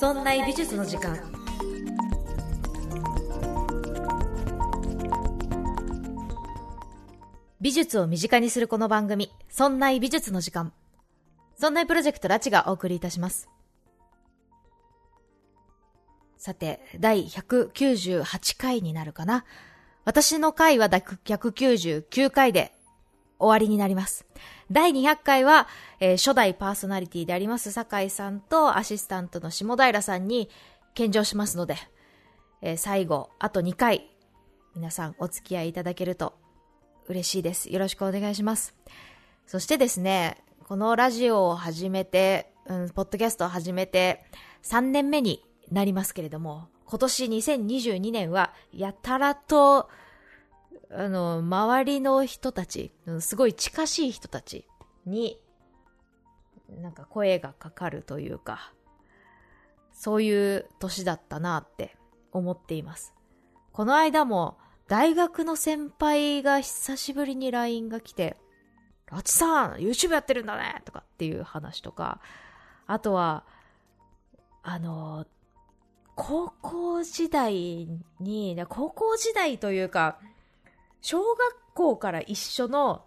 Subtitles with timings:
[0.00, 1.14] そんな美術の時間
[7.60, 10.72] 美術を身近にするこの番組、そんな美術の時間。
[11.58, 13.50] そんなプロジェクトラチがお送りいたします。
[16.38, 19.44] さて、第198回になるかな。
[20.06, 22.72] 私の回は199回で
[23.40, 24.26] 終わりになります。
[24.70, 25.66] 第200回は、
[25.98, 30.48] えー初代パーソナリティであります酒井さんとアシスタントの下平さんに
[30.94, 31.76] 献上しますので、
[32.62, 34.10] えー最後、あと2回、
[34.76, 36.34] 皆さんお付き合いいただけると
[37.08, 37.72] 嬉しいです。
[37.72, 38.76] よろしくお願いします。
[39.46, 40.36] そしてですね、
[40.68, 44.24] このラジオを始めて、うん、ポッドキャストを始めて
[44.62, 49.88] 3年目になりますけれども、今年2022年はやたらと、
[50.92, 54.66] あの、周りの人たち、すごい近しい人たち
[55.06, 55.40] に、
[56.68, 58.72] なんか声がかかるというか、
[59.92, 61.96] そういう年だったなって
[62.32, 63.14] 思っています。
[63.72, 68.36] この間も大学の先輩が久しぶりに LINE が来て、
[69.06, 72.20] ラチさん、YouTube やってるんだねとかっていう話とか、
[72.86, 73.44] あとは、
[74.62, 75.26] あの、
[76.16, 77.88] 高校時代
[78.18, 80.18] に、高校時代というか、
[81.00, 81.38] 小学
[81.74, 83.04] 校から一緒の、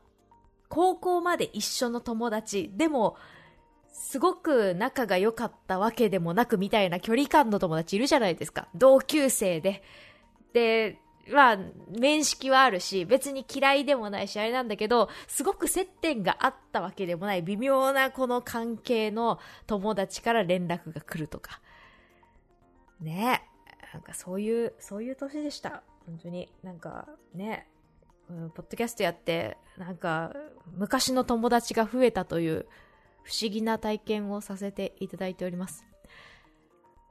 [0.69, 3.15] 高校まで一緒の友達、でも、
[3.91, 8.67] すごく仲が良かったわけでもなくみたいな距離感の友達いるじゃないですか。
[8.73, 9.83] 同級生で。
[10.51, 10.99] で、
[11.31, 11.59] まあ、
[11.97, 21.61] 面識はあるし、別に嫌いでもないし、あれなんだけど、すごく接点があったわけでもない、微妙なこの関係の友達から連絡が来るとか。
[22.99, 23.53] ねえ
[23.93, 25.83] なんかそういう、そういう年でした。
[26.05, 26.51] 本当に。
[26.63, 27.67] なんか、ね
[28.33, 30.33] うんポッドキャストやって、なんか、
[30.75, 32.65] 昔の友達が増えたという、
[33.23, 35.85] 不思議な体験をさせていただいております。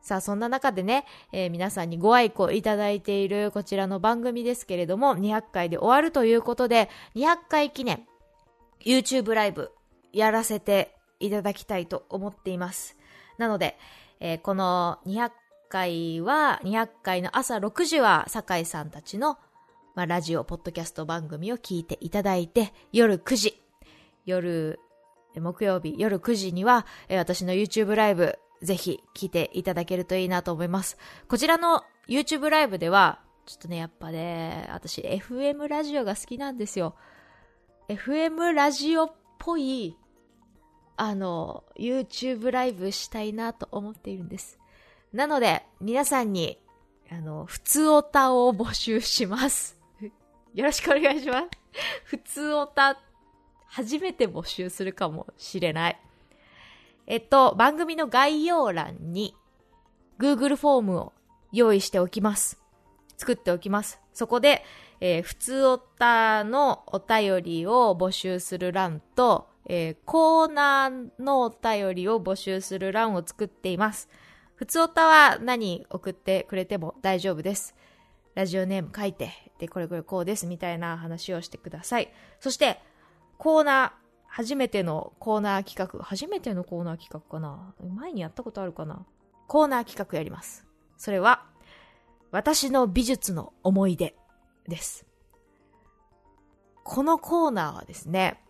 [0.03, 8.05] さあ、そんな中でね、えー皆さんにご愛顧いただいているこちらの番組ですけれども、200回で終わるということで、200回記念、
[8.85, 9.71] YouTube ライブ
[10.13, 12.97] やらせていただきたいと思っています。
[13.39, 13.79] なので、
[14.19, 15.31] えーこの200
[15.69, 19.39] 回は、200回の朝6時は、酒井さんたちの、
[19.95, 23.63] まあ、ラジオ、ポッドキャスト番組を聞いていただいて、夜9時、
[24.25, 24.81] 夜、
[25.37, 30.97] 木曜日夜9時には、私の YouTube ライブ、ぜひ聞いていただけるといいなと思います。
[31.29, 36.95] こちらの YouTube ライブでは、ちょっとね、やっぱね、私 FM ラジオが好きなんですよ。
[37.89, 39.99] FM ラジオっぽい、
[40.97, 44.59] あの、YouTube ライブしたいなと思っているんです。
[45.13, 46.59] なので、皆さんに、
[47.11, 49.82] あの、普通オタを募集します。
[50.55, 51.49] よろしくお願いします。
[52.05, 53.01] 普通オタ、
[53.67, 56.01] 初めて募集するかもしれない。
[57.07, 59.35] えっと、番組の概要欄に
[60.19, 61.13] Google フォームを
[61.53, 62.61] 用意しておきます。
[63.17, 64.01] 作っておきます。
[64.13, 64.63] そこで、
[65.01, 74.09] えー普通おたのお便りを募集する欄と、えーコーナーのお便りを募集する欄を作っています。
[74.55, 77.75] 普通おたは何送ってくれても大丈夫です。
[78.35, 82.13] ラジオネーム書いて、で、これこれこうですみたいな話をしてください。
[82.41, 82.81] そして、
[83.39, 83.91] コーナー、
[84.27, 87.75] 初めてのコーナー企画、初めてのコーナー企画かな？
[87.95, 89.05] 前にやったことあるかな？
[89.47, 90.65] コーナー企画やります。
[90.97, 91.45] それは、
[92.31, 94.17] 私の美術の思い出
[94.67, 95.05] です。
[96.85, 98.43] このコーナーはですね、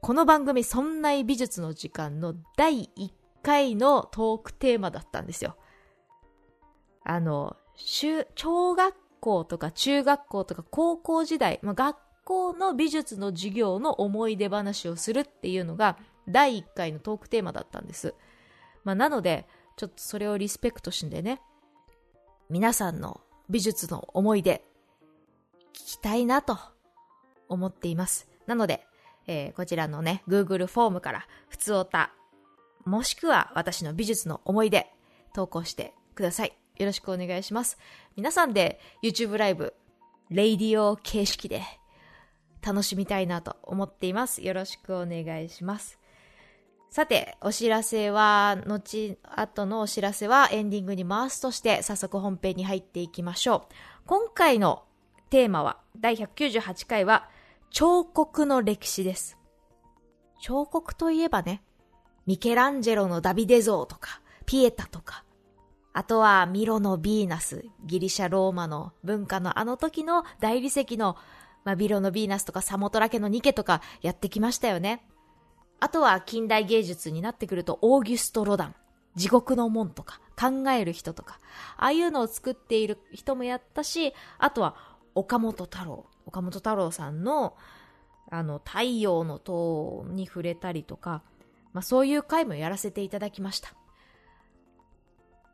[0.00, 3.10] この番組、そんな美術の時間の第1
[3.42, 5.56] 回のトークテーマだったんですよ。
[7.04, 15.98] あの、中小学校とか中学校とか高校時代、まあ、学校の美術の授業の思い出話をするっていうのが
[16.28, 18.14] 第1回のトークテーマだったんです。
[18.84, 21.40] まあ、なので、ちょっとそれをリスペクトしてね、
[22.48, 24.62] 皆さんの美術の思い出、
[25.72, 26.58] 聞きたいなと
[27.48, 28.28] 思っています。
[28.46, 28.86] なので、
[29.26, 32.12] えーこちらのね、Google フォームから、普通おた、
[32.84, 34.86] もしくは私の美術の思い出、
[35.34, 36.59] 投稿してください。
[36.80, 37.76] よろしくお願いします。
[38.16, 39.74] 皆さんで YouTube ライブ、
[40.30, 41.62] レイディオ形式で
[42.62, 44.42] 楽しみたいなと思っています。
[44.42, 45.98] よろしくお願いします。
[46.88, 53.74] さて、お知らせは、後、後のお知らせはエンディングに回すとして、早速本編に入っていきましょう。
[54.06, 54.82] 今回の
[55.28, 57.28] テーマは、第198回は、
[57.70, 59.38] 彫刻の歴史です。
[60.40, 61.62] 彫刻といえばね、
[62.26, 65.24] ミケランジェロのダビデ像とか、ピエタとか、
[66.00, 71.18] あとはミロのヴィーナス、ギリシャ・ローマの文化のあの時の大理石の、
[71.62, 75.04] まあ、ビロのヴィーナスとかサモトラ家のニケとかやってきましたよね。
[75.78, 78.74] あとは近代芸術になってくるとオーギュスト・ロダン。
[79.14, 81.38] 地獄の門とか考える人とか、
[81.76, 84.76] ああいうのを作っている人もやったし、あとは
[85.14, 86.06] 岡本太郎。
[86.24, 87.58] 岡本太郎さんの、
[88.30, 91.22] あの、太陽の塔に触れたりとか、
[91.74, 93.74] まあそういう回もやらせていただきました。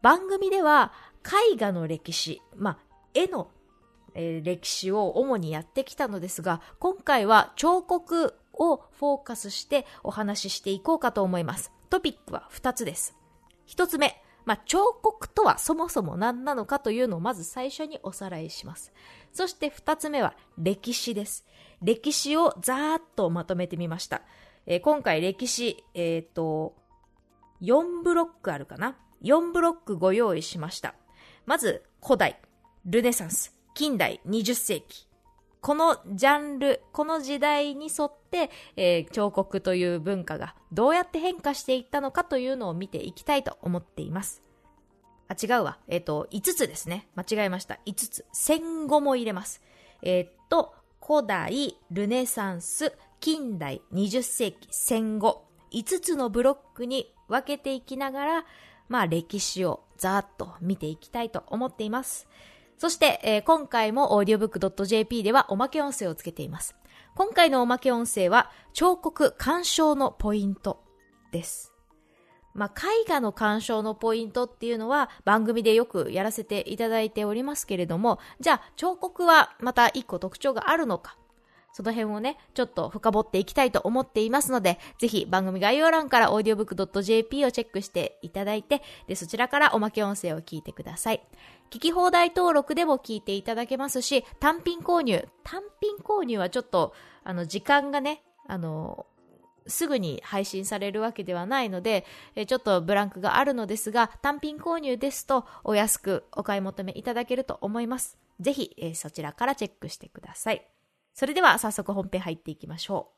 [0.07, 0.93] 番組では
[1.51, 2.79] 絵画の歴史、まあ
[3.13, 3.51] 絵の、
[4.15, 11.73] えー、歴史を主にやってきたのですが、今回は彫刻をフォーカスしてお話ししていこうかと思います。
[11.91, 13.17] トピックは2つです。
[13.67, 18.93] 1つ目、まあ、彫刻とはそもそも何なのかというのをまず最初におさらいします。
[19.33, 21.45] そして2つ目は歴史です。
[21.83, 24.23] 歴史をざーっとまとめてみました。
[24.67, 26.77] えー、今回歴史、えっ、ー、と、
[27.61, 28.97] 4ブロックあるかな？
[29.23, 30.95] ?4 ブロックご用意しました。
[31.45, 32.41] まず、古代、
[32.85, 35.07] ルネサンス、近代、20世紀。
[35.61, 44.43] このジャンル、この時代に沿って、えー、彫刻という文化がどうやって変化していったのかというのを見ていきたいと思っています。
[45.29, 45.79] あ、違うわ。
[45.89, 47.09] えっ、ー、と、5つですね。
[47.17, 47.81] 間違えました。
[47.85, 48.25] 5つ。
[48.33, 49.61] 戦後も入れます。
[50.03, 50.75] えっ、と、
[51.05, 58.45] 古代、ルネサンス、近代、20世紀、戦後、5つのブロックに分けていきながら、
[58.89, 62.29] まあ歴史をざーっと見ていきたいと思っています。
[62.79, 66.77] そして、えー、今回も audiobook.jp ではおまけ音声をつけています。
[67.15, 70.83] 今回のおまけ音声は彫刻鑑賞のポイント
[71.33, 71.73] です。
[72.53, 81.19] まあ、絵画の鑑賞のポイントっていうのは番組でよくやらせていただいておりますけれども、じゃあ彫刻はまた一個特徴があるのか。
[81.77, 91.23] その辺をね、ちょっと深掘っていきたいと思っていますので、ぜひ番組概要欄から audiobook.jp をチェックしていただいて、で、そちらからおまけ音声を聞いてください。
[91.69, 95.29] 聞き放題登録でも聞いていただけますし、単品購入。
[95.45, 96.95] 単品購入はちょっと、
[97.25, 99.05] あの、時間がね、あの、
[99.67, 102.07] すぐに配信されるわけではないので、
[102.47, 108.17] ちょっとブランクがあるのですが、単品購入ですとお安くお買い求めいただけると思います。
[108.41, 110.67] ぜひ、そちらからチェックしてください。
[111.17, 113.17] それでは早速本編入っていきましょう。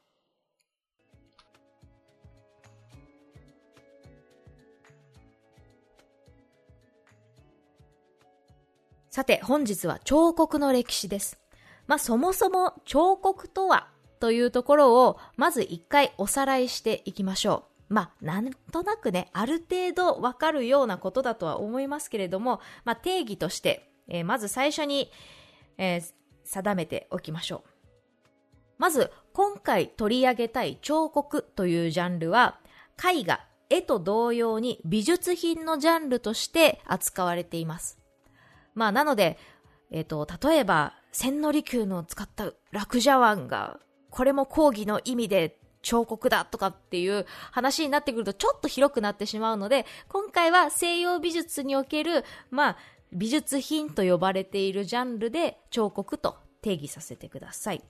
[9.11, 11.41] さて、本日は彫刻の歴史です。
[11.89, 13.89] まあ、そもそも彫刻とは
[14.21, 17.95] というところを、まず一回おさらいしていきましょう。
[17.95, 25.11] まあ、なんとなくね、ある程度わかるようなことだとは思いますけれども、まあ、定義として、えー、まず最初に、
[25.79, 26.03] えー、
[26.45, 27.68] 定めておきましょう。
[28.79, 32.59] まず、今回取り上げたい彫刻というジャンルは、
[32.99, 33.41] 絵画、
[33.71, 37.99] 絵と同様に美術品のジャンルとして扱われています。
[38.75, 39.39] まあ、なので、
[39.91, 43.81] えっ、ー、と、例えば、千利休の使った楽茶碗が、
[44.11, 52.77] これも講義の意味で彫刻だとかっていう話になってくるとちょっと広くなってしまうので、今回は西洋美術における、まあ、
[53.13, 57.83] 美術品と呼ばれているジャンルで彫刻と定義させてください。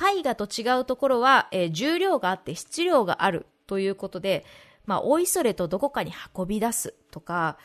[0.00, 4.44] 絵画と違うところは、えー、重量があって質量があるということで、
[4.86, 7.58] まあ、おいそれとどこかに運び出すとか、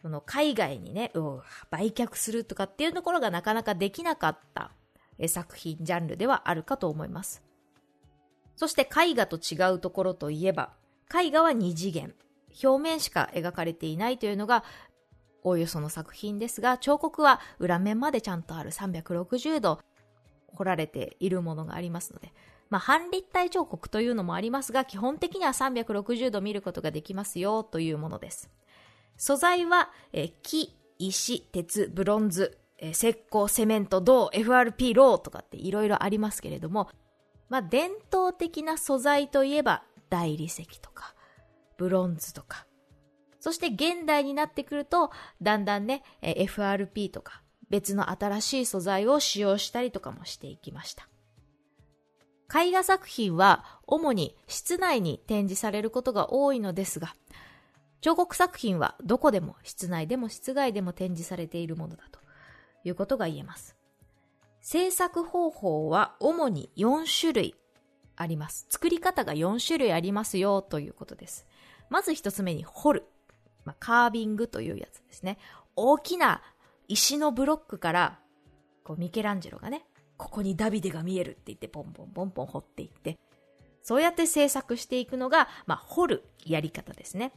[0.00, 1.12] その海外にね、
[1.70, 4.72] 売却するとかっていうところがなかなかできなかった
[5.28, 7.42] 作品、ジャンルではあるかと思います。
[8.56, 10.72] そして絵画と違うところといえば、
[11.12, 12.14] 絵画は二次元、
[12.62, 14.64] 表面しか描かれていないというのが
[15.44, 18.70] おおよその作品ですが、彫刻は裏面までちゃんとある。
[18.70, 19.80] 360度。
[20.54, 22.32] 彫られているものがありますので、
[22.70, 28.50] まあ、半立体彫刻というのもありますが、基本的には360度見ることができますよというものです。
[29.16, 36.88] 素材は、え木、石、鉄、ブロンズ、え石膏、セメント、銅、FRP、ローとかっていろいろありますけれども、
[37.48, 41.14] まあ、伝統的な素材といえば大理石とか、
[41.76, 42.66] ブロンズとか、
[43.38, 45.10] そして現代になってくると、
[45.42, 47.41] だんだんね、FRP とか、
[47.72, 51.08] 別の新しい素材を使用したりとかもしていきました。
[52.54, 57.16] 絵画作品は主に室内に展示されることが多いのですが、
[58.02, 62.20] 彫刻作品はどこでも室内でも室外でも展示されているものだと
[62.84, 63.74] いうことが言えます。
[64.60, 67.54] 制作方法は主に4種類
[68.16, 68.66] あります。
[68.68, 71.46] 作り方が4種類ありますよということです。
[71.88, 73.06] まず1つ目に掘る。
[73.64, 75.38] まあ、カービングというやつですね。
[75.74, 76.42] 大きな
[76.88, 78.18] 石のブロックから、
[78.84, 79.84] こうミケランジェロがね、
[80.16, 83.18] ここにダビデが見えるって言ってポンポンポンポン掘っていって、
[83.82, 87.32] そうやって制作していくのが、まあ、掘るやり方ですね。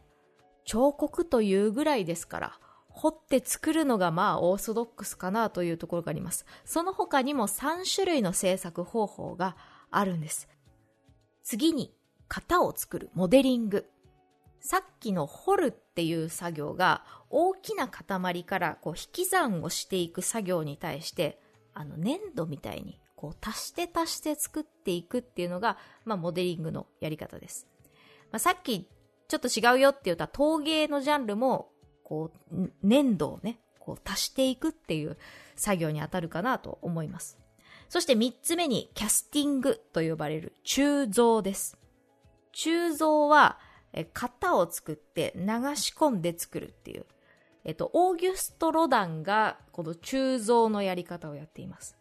[0.64, 2.60] 彫刻というぐらいですから、
[2.90, 6.46] 掘って作るのがまあオーソドックスかなというところがあります。
[6.64, 9.58] その他にも3種類の制作方法が
[9.92, 10.48] あるんです。
[11.44, 11.94] 次に、
[12.28, 13.86] 型を作るモデリング。
[14.66, 21.40] さっきの掘るっていう作業が大きな塊からこう引き算をしていく作業に対して
[21.76, 27.68] あの粘土みたいにこう足して足して作っていくっていうのが、まあ、モデリングのやり方です。
[28.32, 28.90] まあ、さっき
[29.28, 31.70] ちょっと違うよって言った陶芸のジャンルも
[32.04, 35.16] こう粘土をねこう足していくっていう
[35.56, 37.38] 作業に当たるかなと思います。
[37.88, 41.78] そして三つ目にキャスティングと呼ばれる鋳造です。
[42.52, 43.60] 鋳造は
[43.96, 45.44] え型を作って流
[45.76, 47.06] し込んで作るっていう、
[47.64, 51.98] えっと、オーギュスト・ロダンがこの鋳造のやり方をやっています。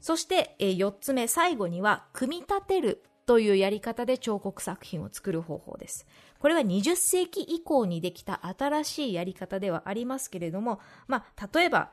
[0.00, 6.06] そして、え4つ目、最後には、組み立てるというやり方で彫刻作品を作る方法です。
[6.38, 11.90] これは20世紀以降にできた新しいやり方ではありますけれども、まあ、例えば、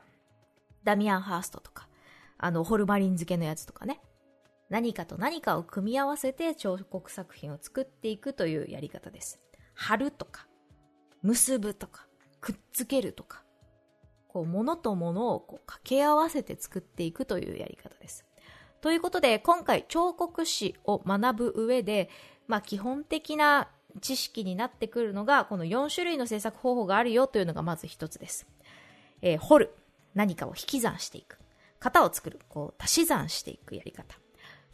[0.84, 1.88] ダミアン・ハーストとか、
[2.38, 4.00] あの、ホルマリン漬けのやつとかね、
[4.70, 9.40] 何かと何かを組み合わせて彫刻作品を作っていくというやり方です。
[9.74, 10.46] 貼るとか、
[11.22, 12.06] 結ぶとか、
[12.40, 13.44] くっつけるとか、
[14.28, 18.24] こう、物と物をこう掛け合わせて作っていくというやり方です。
[18.80, 22.10] ということで、今回彫刻史を学ぶ上で、
[22.46, 23.68] まあ基本的な
[24.00, 28.46] 知識になってくるのが、この4種類の制作方法があるよというのがまず一つです。
[29.22, 29.74] えー、掘る。
[30.14, 31.38] 何かを引き算していく。
[31.80, 32.38] 型を作る。
[32.48, 34.18] こう、足し算していくやり方。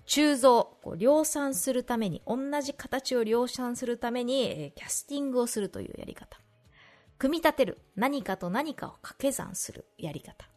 [0.06, 6.38] 鋳造、こう量産するために、同じ形を量産するために、えー、キャスティングをするというやり方。
[7.18, 10.49] 組み立てる、何かと何かを掛け算するやり方。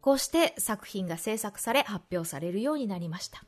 [0.00, 3.44] こうして作品が制作され発表されるようになりました。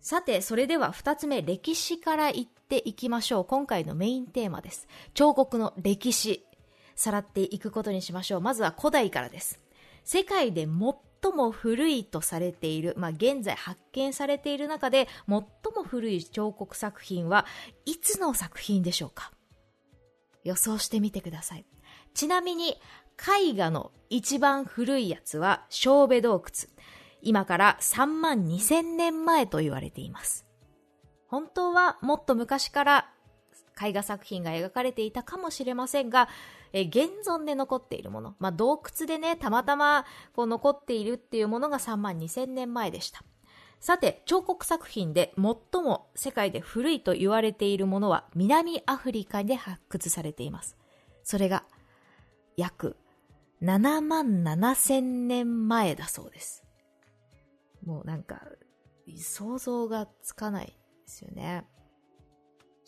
[0.00, 3.44] さて、それでは二つ目、歴史から言っていきましょう。
[3.44, 4.88] 今回のメインテーマです。
[5.12, 6.46] 彫刻の歴史、
[6.96, 8.40] さらっていくことにしましょう。
[8.40, 9.60] まずは古代からです。
[10.04, 15.44] 世界で最最も古いとされている、まあ、現在発見されている中で最も
[15.86, 17.46] 古い彫刻作品は
[17.84, 19.32] いつの作品でしょうか？
[20.44, 21.66] 予想してみてください。
[22.14, 22.80] ちなみに
[23.18, 26.68] 絵画の一番古いやつは小部洞窟。
[27.22, 30.46] 今から3万2000年前と言われています。
[31.28, 33.10] 本当はもっと昔から
[33.80, 36.30] 絵画作品が描かれていたかもしれませんが、
[36.72, 43.22] え現存で残っているもの、まあ、洞窟でね、たまたまこう残っているっていうものが3万2000年前でした。
[43.80, 50.76] さて、彫刻作品で最も世界で古いと言われているものは南アフリカで発掘されています。
[51.22, 51.64] それが
[52.56, 52.96] 約
[53.62, 56.62] 7万7千年前だそうです。
[57.84, 58.42] もうなんか
[59.16, 60.72] 想像がつかないで
[61.06, 61.64] すよね。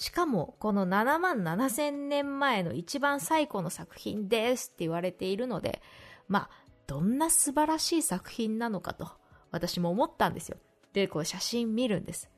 [0.02, 5.80] しかも、この7万7千年前の一番最古の作品ですって言われているので、
[6.26, 6.50] まあ、
[6.88, 9.08] どんな素晴らしい作品なのかと、
[9.52, 10.56] 私も思ったんですよ。
[10.92, 12.28] で、こう写真見るんです。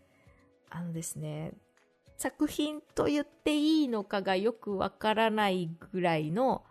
[0.69, 1.55] あのですね、
[2.19, 6.67] 作品と言っていいのかがよくわからないぐらいの、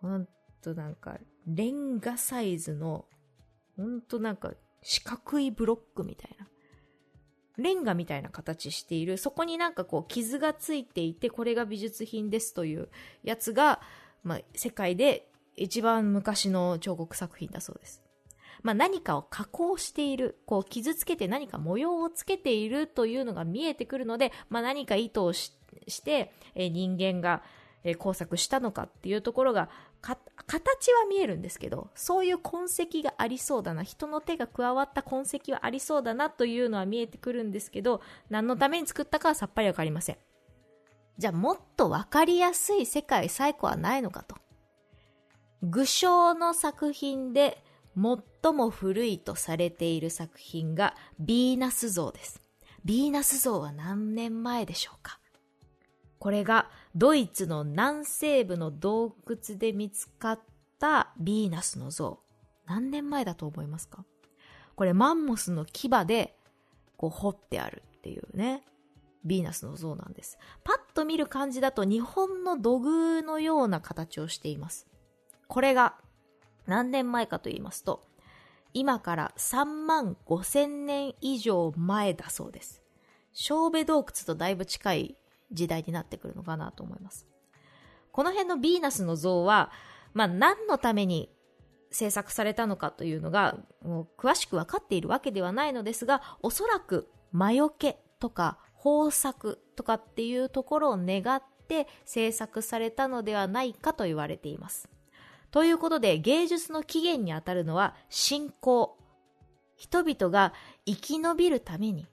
[0.00, 0.26] ほん
[0.62, 3.04] となんか、レンガサイズの、
[3.76, 6.48] ほんとなんか四角いブロックみたいな。
[7.58, 12.88] レンガみたいな形している、そこになんかこう傷がついていて、これが美術品ですという
[13.24, 13.80] やつが、
[14.22, 18.02] まあ、世界で一番昔の彫刻作品だそうです。
[18.62, 25.52] まあ、何かを加工している、こう傷つけて何か模様をつけているというのが見えてくるので、まあ、何か意図をし
[26.04, 27.42] て、え人間が、
[27.84, 29.68] え工作したのかっていうところが
[30.00, 40.16] 形は見えるんですけど、そういう痕跡がありそうだな、人の手が加わった痕跡はありそうだなというのは見えてくるんですけど、何のために作ったかはさっぱりわかりません。
[41.18, 44.36] じゃあもっとわかりやすい世界最古はないのかと。
[45.62, 47.62] 具象の作品で
[47.96, 52.40] 最も古いとされている作品がヴィーナス像です。
[52.86, 55.18] ヴィーナス像は何年前でしょうか？
[56.20, 60.40] これがドイツの南西部の洞窟で見つかっ
[60.80, 62.18] たヴィーナスの像。
[62.66, 64.04] 何年前だと思いますか？
[64.74, 66.36] これマンモスの牙で
[66.96, 68.64] こう掘ってあるっていうね、
[69.24, 70.38] ヴィーナスの像なんです。
[70.64, 74.88] パッと見る感じだと日本の土偶のような形をしています。
[75.46, 75.94] これが
[76.66, 78.08] 何年前かと言いますと、
[78.74, 82.82] 今から3万5千年以上前だそうです。
[83.32, 85.16] 小部洞窟とだいぶ近い
[85.52, 87.26] 時代になってくるのかなと思います。
[88.12, 89.70] この辺のヴィーナスの像は、
[90.14, 91.30] まあ何のために
[91.90, 104.88] 制作されたのかというのが、もう詳しく分かっているわけではないのですが、おそらく魔除けとか豊作とかっていうところを願って制作されたのではないかと言われています。
[105.50, 108.96] ということで芸術の起源にあたるのは信仰。
[109.76, 110.52] 人々が
[110.86, 112.08] 生き延びるために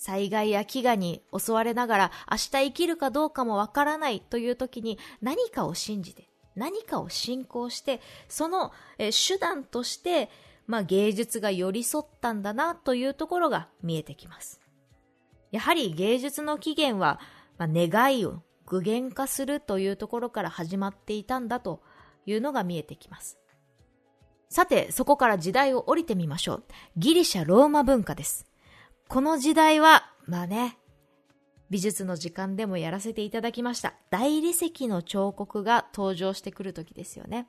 [0.00, 10.30] 災害や飢餓に襲われながら明日生きるかどうかもわからないという時に何かを信じて、何かを信仰して、その手段として、
[10.66, 14.62] まあ、芸術が寄り添ったんだなというところが見えてきます。
[15.50, 17.20] やはり芸術の起源は、
[17.58, 21.82] まあ、願いを具現化するというところから始まっていたんだと
[22.24, 23.38] いうのが見えてきます。
[24.48, 26.64] さて、そこから時代を降りてみましょう。
[26.96, 28.49] ギリシャ・ローマ文化です。
[29.10, 30.78] この時代は、まあね、
[31.68, 33.94] 美術の時間でもやらせていただきました。
[34.08, 37.48] 大理石の彫刻が登場してくる時ですよね。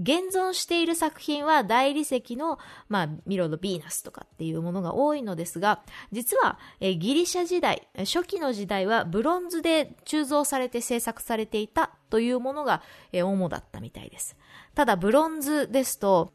[0.00, 14.36] 現存している作品は大理石の、まあ、ミロのヴィーナスとかっていうものが多いのですが、実は、えギリシャ時代、初期の時代はブロンズで鋳造されて制作されていたというものが、え主だったみたいです。
[14.74, 16.32] ただ、ブロンズですと、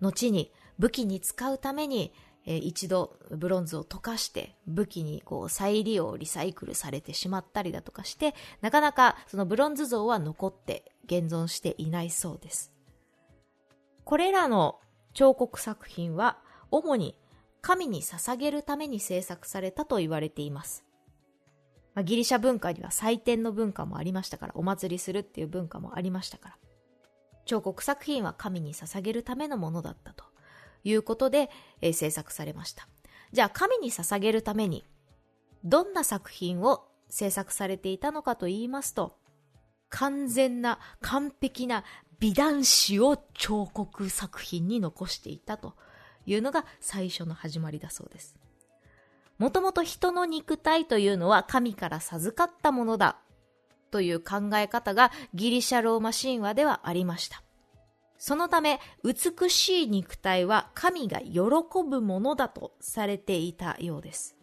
[0.00, 2.12] 後に武器に使うために
[2.46, 12.72] え一度ブロンズを溶かして武器にこう再利用、リサイクルされてしまったりだとかして、なかなかそのブロンズ像は残って現存していないそうです。
[14.04, 14.78] これらの
[15.14, 16.38] 彫刻作品は
[16.70, 17.16] 主に
[17.62, 20.84] 神に捧げるために制作されたと言われています。
[21.94, 26.58] まあ、ギリシャ文化には祭典の文化もありましたから、お祭りするっていう文化もありましたから。
[27.46, 30.33] 彫刻作品は神に捧げるためのものだったと。
[30.84, 31.50] いうことで、
[31.80, 32.86] えー、制作されました。
[33.32, 34.84] じゃあ神に捧げるために
[35.64, 39.16] どんな作品を制作されていたのかと言いますと、
[39.88, 41.84] 完全な完璧な
[42.18, 45.74] 美男子を彫刻作品に残していたと
[46.26, 48.36] いうのが最初の始まりだそうです。
[49.38, 53.18] もともと人の肉体というのは神から授かったものだ
[53.90, 57.43] という考え方がギリシャローマ神話ではありました。
[58.26, 61.40] そのため、美しい肉体は神が喜
[61.86, 64.34] ぶものだとされていたようです。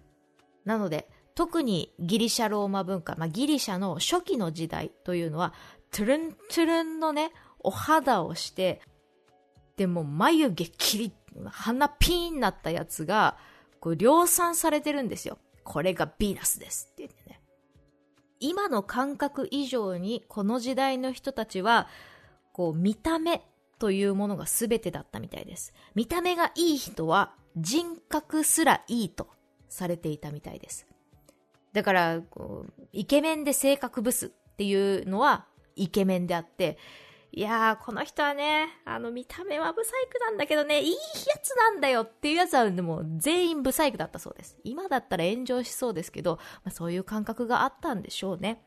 [0.65, 5.56] なので、特にギリシャローマ文化、まあ、ギリシャの初期の時代というのは、
[5.89, 8.84] トゥルントゥルンのね、お肌をして、
[9.77, 13.36] でも眉毛キリッ、鼻ピーンなったやつが、
[13.79, 15.39] こう量産されてるんですよ。
[15.63, 17.41] これがヴィーナスですって言ってね。
[18.39, 21.88] 今の感覚以上にこの時代の人たちは、
[22.53, 23.43] こう見た目
[23.82, 25.74] というものが全てだったみたいです。
[25.96, 29.28] 見た目がいい人は人格すらいいと
[29.70, 30.86] されていたみたいです。
[31.74, 32.22] だから、
[32.91, 36.78] イケメンで性格ブスっていうのはイケメンであって、
[37.32, 40.98] いやー、この人はね、あの見た目はブサイクなんだけどね、いいや
[41.41, 44.60] つなんだよっていうやつはでも全員ブサイクだったそうです。
[44.63, 48.62] 今だったら炎上しそうですけど、まあ、そういう感覚があったんでしょうね。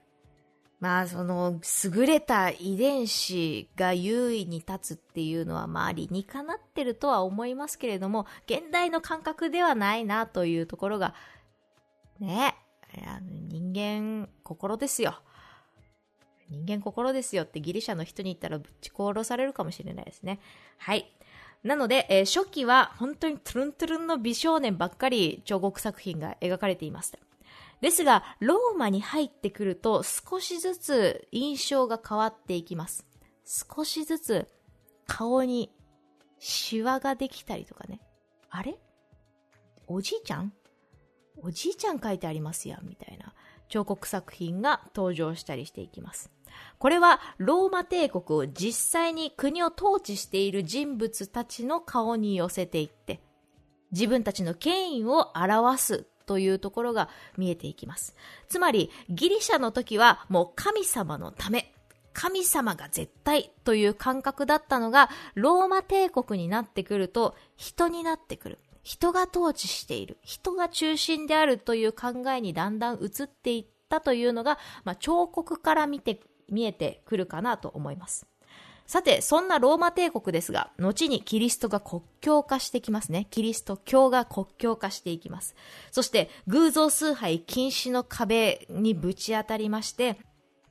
[0.84, 11.14] まあ、その、優れた遺伝子が優位に立つっていうのは、まあ、理にかなってるとは思いますけれども、現代の感覚ではないなというところが、
[12.20, 12.54] ね、
[13.48, 15.22] 人間心ですよ。
[16.50, 20.38] 人間心ですよってギリシャの人に言ったらぶち殺されるかもしれないですね。
[20.76, 21.10] はい。
[21.62, 27.18] なので、えー、初期は本当にトゥルントゥルンの美少年ばっかり彫刻作品が描かれていました。
[27.80, 33.06] ですが、ローマに入ってくると少しずつ印象が変わっていきます。
[33.44, 34.48] 少しずつ
[35.06, 35.70] 顔に
[36.38, 38.00] シワができたりとかね。
[38.50, 38.78] あれ？
[39.86, 40.52] おじいちゃん？
[41.42, 43.34] おじいちゃん書いてありますやん、みたいな
[43.68, 46.30] 彫刻作品が登場したりしていきます。
[46.78, 53.20] これはローマ帝国を実際に国を統治している人物たちの顔に寄せていって、
[53.90, 58.14] 自分たちの権威を表すというところが見えていきます。
[58.48, 61.74] つまり、ギリシャの時はもう神様のため、
[62.12, 68.58] 神様が絶対という感覚だったのが、ローマ帝国になってくると人になってくる。
[68.84, 70.18] 人が統治している。
[70.22, 78.26] 人が中心であるという考えにだんだん移っていったというのが、まあ、彫刻から見て、見えてくるかなと思います。
[78.86, 83.26] さて、そんなローマ帝国ですが、後にキリストが国境化してきますね。
[83.30, 85.54] キリスト教が国境化していきます。
[85.90, 90.18] そして、偶像崇拝禁止の壁にぶち当たりまして、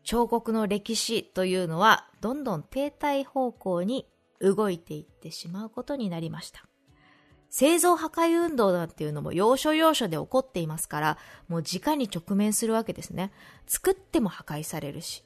[0.04, 4.08] 彫刻の歴史というのは、どんどん停滞方向に
[4.40, 6.64] 動いていってしまうことになりました。
[7.50, 13.32] 製造破壊運動なんていうのも要所要所で起こっていますから、もう直に直面するわけですね。
[13.68, 15.24] 作っても破壊されるし、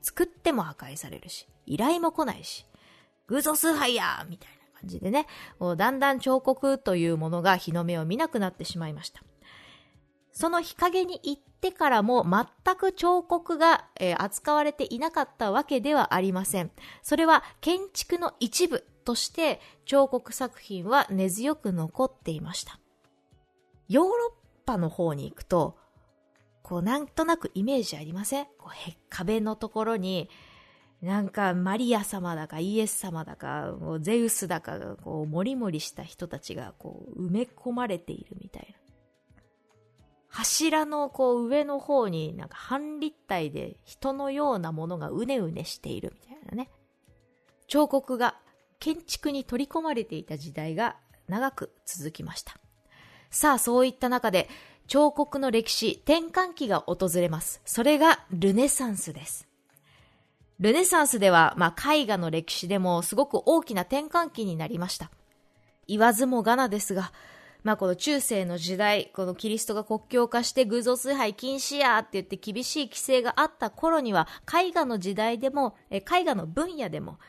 [0.00, 2.66] 作っても破壊されるし、依頼も来ないし、
[3.26, 5.26] 偶像崇拝やみたいな感じでね、
[5.76, 9.22] だんだん彫刻というものが日の目を見なくなってしまいました。
[10.32, 16.70] その日陰に行ってからも全く彫刻が、えー、扱われていなかったわけではありません。
[17.02, 22.78] それは建築の一部として彫刻作品は根強く残っていました。
[23.88, 25.76] ヨーロッパの方に行くと、
[26.70, 28.44] こうなんとなくイメージありません？
[28.56, 30.30] こう壁のところに、
[31.02, 38.76] なんかマリア様だかイエス様だか、ゼウスだかがこうもりもりした人たちがこう埋め込まれているみたいな。
[40.28, 46.70] 柱のこう上の方になんか半立体で人のようなものがうねうねしているみたいなね。
[47.66, 48.36] 彫刻が
[48.78, 50.94] 建築に取り込まれていた時代が
[51.26, 52.54] 長く続きました。
[53.32, 54.48] さあ、そういった中で
[54.90, 57.62] 彫刻の歴史、転換期が訪れます。
[57.64, 59.46] それがルネサンスです。
[60.58, 65.12] ルネサンスでは、まあ、絵画の歴史でもすごく大きな転換期になりました。
[65.86, 67.12] 言わずもがなですが、
[67.62, 77.20] まあ、この中世の時代、このキリストが国境化して偶像崇拝禁止やって言って厳しい規制があった頃には、絵画の時代でも、絵画の分野でも、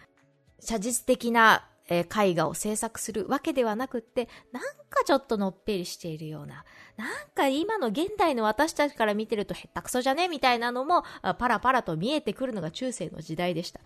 [0.60, 6.64] 写実的なえ絵画を制作するわけではなくって、なんかちょっとのっぺりしているような、
[6.96, 11.04] なんか今の現代の私たちから見てるとへったくそじゃねみたいなのも、
[11.38, 13.82] パラパラと見えてくるのが中世の時代でした。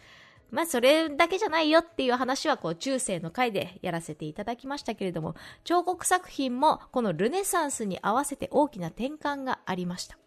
[0.51, 10.17] まあ、それだけじゃないよっていう話は、こう、中世の回でやらせていただきましたけれども、彫刻作品も、このルネサンスに合わせて大きな転換がありました。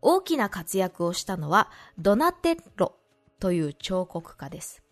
[0.00, 2.96] 大きな活躍をしたのは、ドナテッロ
[3.38, 4.82] という彫刻家です。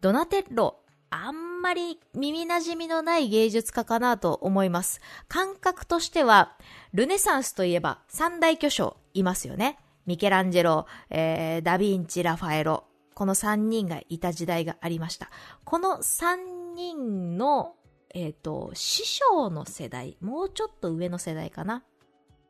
[0.00, 0.79] ドナテッロ、
[1.10, 5.00] あんまり耳馴染みのない芸術家かなと思います。
[5.28, 6.56] 感覚としては、
[6.92, 9.78] ルネサンスといえば三大巨匠いますよね。
[10.06, 15.30] ミケランジェロ、えー、ダヴィンチ、ラファエロ、この3人がいた時代がありました。
[15.64, 17.74] この3人の、
[18.14, 21.82] えっ、ー、と、師匠の世代、もうちょっと上の世代かな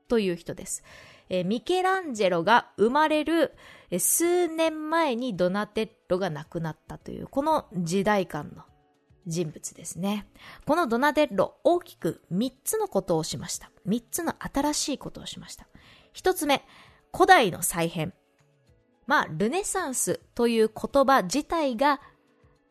[0.08, 0.84] という人です。
[1.30, 3.54] えー、ミケランジェロが生まれる、
[3.98, 8.64] 数年前にドナテッロが亡くなったという、この時代感の
[9.26, 10.26] 人物ですね。
[10.66, 13.70] このドナテッロ、大きく3つのことをしました。
[13.86, 15.66] 3つの新しいことをしました。
[16.14, 16.64] 1つ目、
[17.14, 18.12] 古代の再編。
[19.06, 22.00] まあ、ルネサンスという言葉自体が、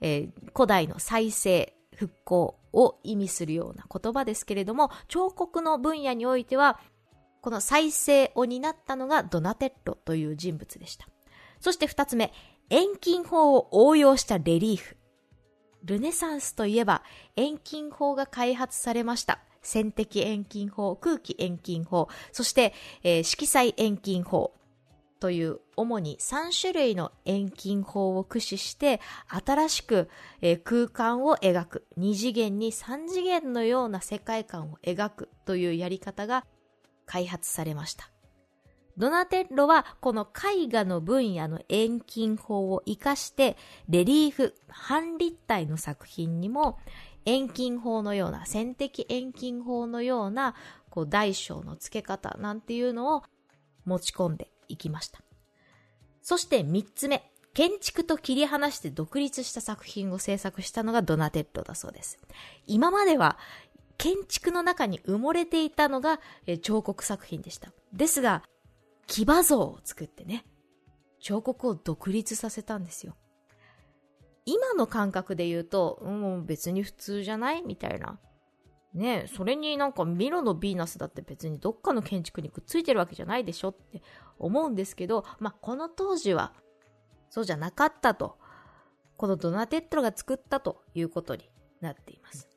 [0.02, 6.80] えー、古代の再生、復興を意味するような言葉ですけれども、彫刻の分野においては、
[7.50, 11.08] この再生を担ったのがドナテッロという人物でした。
[11.60, 12.32] そして二つ目、
[12.70, 14.98] 遠近法を応用したレリーフ。
[15.84, 17.02] ルネサンスといえば
[17.36, 19.40] 遠近法が開発されました。
[19.64, 24.54] 線的遠近法、空気遠近法、そして、えー、色彩遠近法。
[25.20, 30.08] という主に3種類の遠近法を駆使して新しく
[30.42, 36.46] え、空間を描く2次元に3次元のような世界観を描くというやり方が
[37.10, 38.12] 開発されました。
[38.96, 46.78] ドナテッロはこの絵画の分野の遠近法を活かしてレリーフ、半立体の作品にも
[47.26, 50.54] 遠近法のような線的遠近法のような
[50.90, 53.24] こう大小の付け方なんていうのを
[53.86, 55.22] 持ち込んでいきました。
[56.22, 62.20] そして3つ目、建築と切り離して独立した作品を制作したのがドナテッロだそうです。
[62.68, 63.38] 今までは
[64.00, 67.72] 建築の中に埋もれていたのがえ彫刻作品でした。
[67.94, 68.44] ですが、
[69.08, 70.46] 騎馬像を作ってね、
[71.20, 73.18] 彫刻を独立させたんですよ。
[74.46, 78.20] 今の感覚で言うと、もう別に普通じゃないみたいな。
[78.94, 84.02] ねそれになんかミロのヴィーナスだって別にどっかの建築にくっついてるわけじゃないでしょって
[84.40, 86.54] 思うんですけど、まあ、この当時は
[87.30, 88.40] そうじゃなかったと、
[89.18, 91.48] このドナテッドロが作ったということに
[91.82, 92.49] なっています。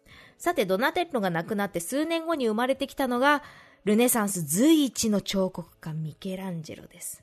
[0.43, 3.45] さて、ドナテッロが亡くなって数年後に生まれてきたのが、
[3.85, 7.23] ルネサンス随一の彫刻家ミケランジェロです。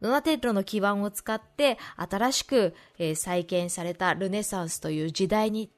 [0.00, 5.70] ドナテッロの基盤を使って新しく、えー、再建されたルネサンスという時代に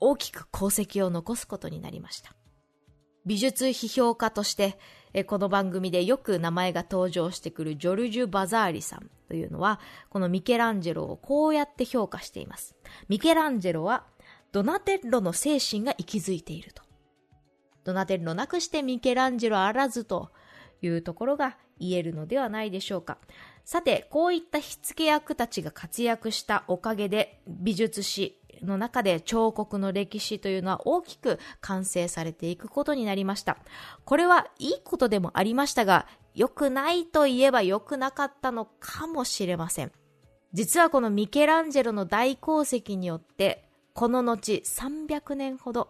[0.00, 2.34] 大きく功績を残すことになりました。
[3.24, 4.80] 美術批評家として、
[5.26, 12.74] この番組でよく名前が登場してくるジョルジュ・バザーリさんというのは、このミケランジェロをこうやって評価しています。
[13.08, 14.06] ミケランジェロは、
[14.52, 16.82] ドナテッロの精神が息づいていると。
[17.84, 20.30] ドナテッロなくしてミケランジェロあらずと
[20.82, 23.18] いうところが言えるのではないでしょうか。
[23.64, 33.58] さて、こういった火付け役たちが活躍したおかげで美術史、の中で彫刻の歴史というのは大きく完成されていくことになりました。
[34.04, 39.92] これはいいことでもありましたが、良くないといえば良くなかったのかもしれません。
[40.52, 45.88] 実はこのミケランジェロの大功績によって、この後300年ほど、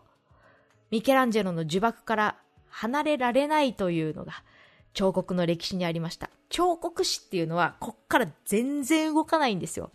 [0.90, 2.36] ミケランジェロの呪縛から
[2.68, 4.42] 離れられないというのが
[4.92, 6.30] 彫刻の歴史にありました。
[6.48, 9.90] 彫刻史っていうのはこっから全然動かないんですよ。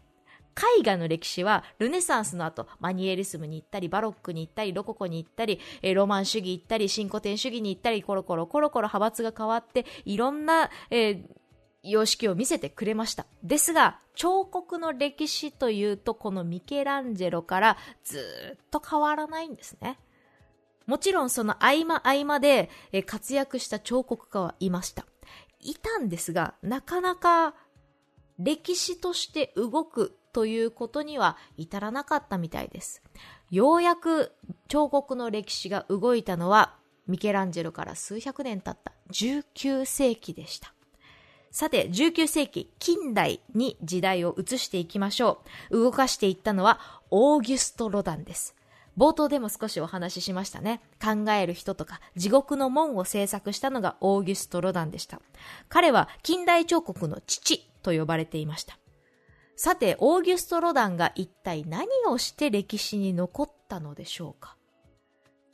[0.79, 5.59] 絵画の歴史はルネサンスの後、マニエリスムに行ったり、バロックに行ったり、ロココに行ったり、
[5.93, 11.25] ロマン主義行ったり、新古典主義に行ったり、コロコロコロコロ派閥が変わって、いろんな、えー、
[11.85, 13.25] 様式を見せてくれました。
[13.43, 18.19] ですが、彫刻の歴史というと、このミケランジェロからず
[18.55, 19.99] っと変わらないんですね。
[20.85, 22.69] もちろんその合間合間で
[23.05, 25.05] 活躍した彫刻家はいました。
[25.59, 27.55] いたんですが、なかなか
[28.37, 33.01] 歴史として動くということには至らなかったみたいです。
[33.49, 34.33] ようやく
[34.67, 36.75] 彫刻の歴史が動いたのは
[37.07, 40.74] ミケランジェロから数百年経った19世紀でした。
[41.55, 45.41] さて、19世紀、近代に時代を移していきましょ
[45.71, 45.79] う。
[45.83, 48.55] 動かしていったのは、オーギュスト・ロダンです。
[48.97, 50.81] 冒頭でも少しお話ししましたね。
[51.01, 55.21] 考える人とか、地獄の門を制作したのがオーギュスト・ロダンでした。
[55.69, 58.77] 彼は近代彫刻の父と呼ばれていました。
[59.55, 64.57] さて、オーギュスト・ロダンが一体何をして歴史に残ったのでしょうか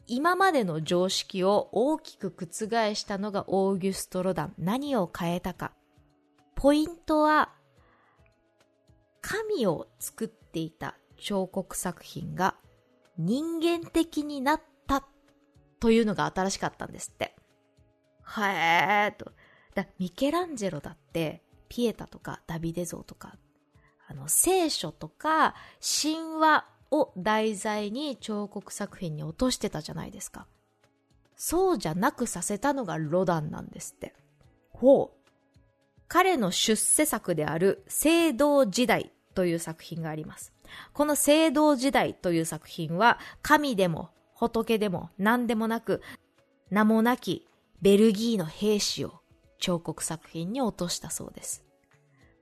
[0.07, 4.55] 今までの常識を大きく覆したのがオーギュスト・ロダン。
[4.57, 5.73] 何を変えたか。
[6.61, 7.49] ポイントは、
[9.19, 12.53] 神を作っていた彫刻作品が
[13.17, 15.03] 人間的になった
[15.79, 17.35] というのが新しかったんですって。
[18.21, 19.31] はえーと。
[19.73, 23.37] だミケランジェロだって、ピエタとかダビデ像とか、
[24.07, 30.45] あの、聖書とか神話を題材に彫刻作品に落としてたじゃないですか。
[31.35, 34.13] そうじゃなくさせたのがロダンなんですって。
[34.69, 35.20] ほう。
[36.13, 40.51] 彼の出世作である聖堂時代という作品があります。
[40.91, 46.01] この聖堂時代という作品は神でも仏でも何でもなく
[46.69, 47.47] 名もなき
[47.81, 49.21] ベルギーの兵士を
[49.57, 51.63] 彫刻作品に落としたそうです。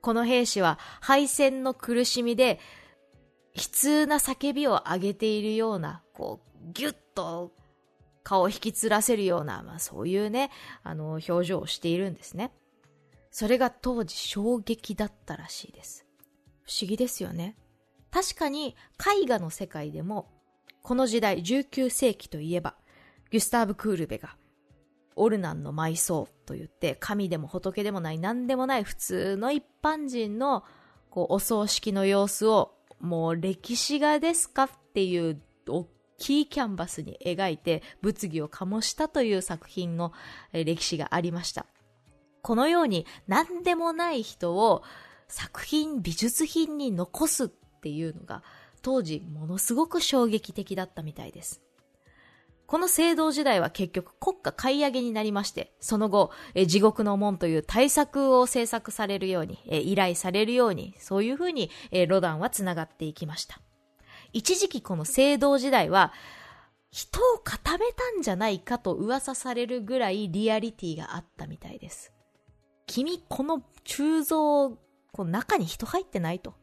[0.02, 2.60] この兵士は敗戦の苦しみで
[3.54, 7.52] 悲痛な叫びを上げているような、こう、ぎゅっと
[8.24, 10.50] 顔を引きつらせるような、まあそういうね、
[10.82, 12.52] あの、表情をしているんですね。
[13.32, 16.06] それが当時衝撃だったらしいです。
[16.64, 17.56] 不思議ですよね。
[18.12, 18.76] 確かに
[19.24, 20.30] 絵画の世界でも、
[20.82, 22.76] この時代19世紀といえば、
[23.32, 24.36] ギュスターブ・クールベが、
[25.16, 30.64] オルナンの埋葬と言って、神でも仏でもない何でもない普通の一般人の
[31.10, 35.88] こうお葬式の様子を、もう歴史画ですかっていう大
[36.18, 40.12] きいキャンバスに描いて物議を醸したという作品の
[40.52, 41.66] 歴史がありました。
[42.42, 44.84] このように何でもない人を
[45.28, 48.44] 作品、美術品に残すっていうのが
[48.82, 51.62] 当時ものすごく衝撃的だったみたいです。
[52.70, 63.60] この聖堂時代は結局国家買い上げになりまして、その後、え地獄の門という対策を制作されるように、え依頼されるように、そういうふうに、えロダンは繋がっていきました。
[64.34, 66.14] 一時期この聖堂時代は、
[66.92, 72.14] 人を固めたんじゃないかと噂されるぐらいリアリティがあったみたいです。
[72.90, 74.72] 君、この鋳造、
[75.12, 76.56] この中に人入ってないと。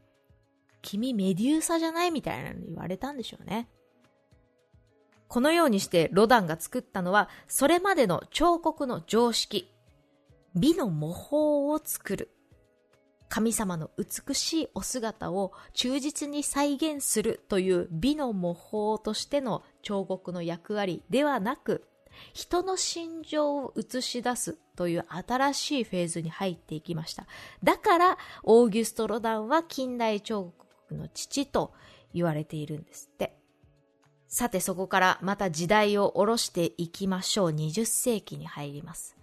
[0.82, 3.68] 君メデューサじゃないみたいなの言われたんでしょうね。
[5.28, 9.72] このようにしてロダンが作ったのは、それまでの彫刻の常識、
[10.56, 12.32] 美の模倣を作る。
[13.28, 21.86] 神様の美しいお姿を忠実に再現するという美の模倣としての彫刻の役割ではなく、
[22.32, 27.26] 人の心情を映し出すという新しいフェーズに入っていきました。
[27.62, 31.72] だから、オーギュスト・ロダンは近代彫刻の父と
[32.12, 33.36] 言われているんですって。
[34.28, 37.50] さてそこからまた時代を下ろしていきましょう。
[37.50, 39.16] 20世紀に入ります。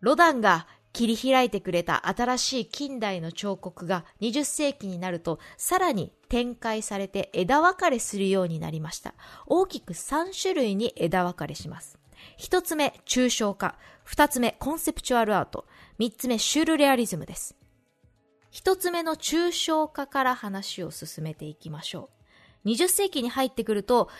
[0.00, 9.14] ロダンが切り開いてくれた新しい近代の彫刻が20世紀になるとさらに展開されて枝分かれするようになりました。
[9.46, 11.98] 大きく3種類に枝分かれします。
[12.36, 13.76] 一つ目、抽象化。
[14.04, 15.66] 二つ目、コンセプチュアルアート。
[15.98, 17.56] 三つ目、シュールレアリズムです。
[18.50, 22.10] 一つ目の抽象化から話を進めていきましょ
[22.64, 22.68] う。
[22.68, 24.10] 20世紀に入ってくると、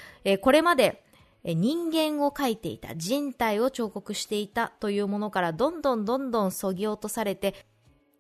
[0.41, 1.05] これまで
[1.45, 7.55] 人間を描いていた、人体を彫刻していたというものからどんどんどんどん削ぎ落とされて、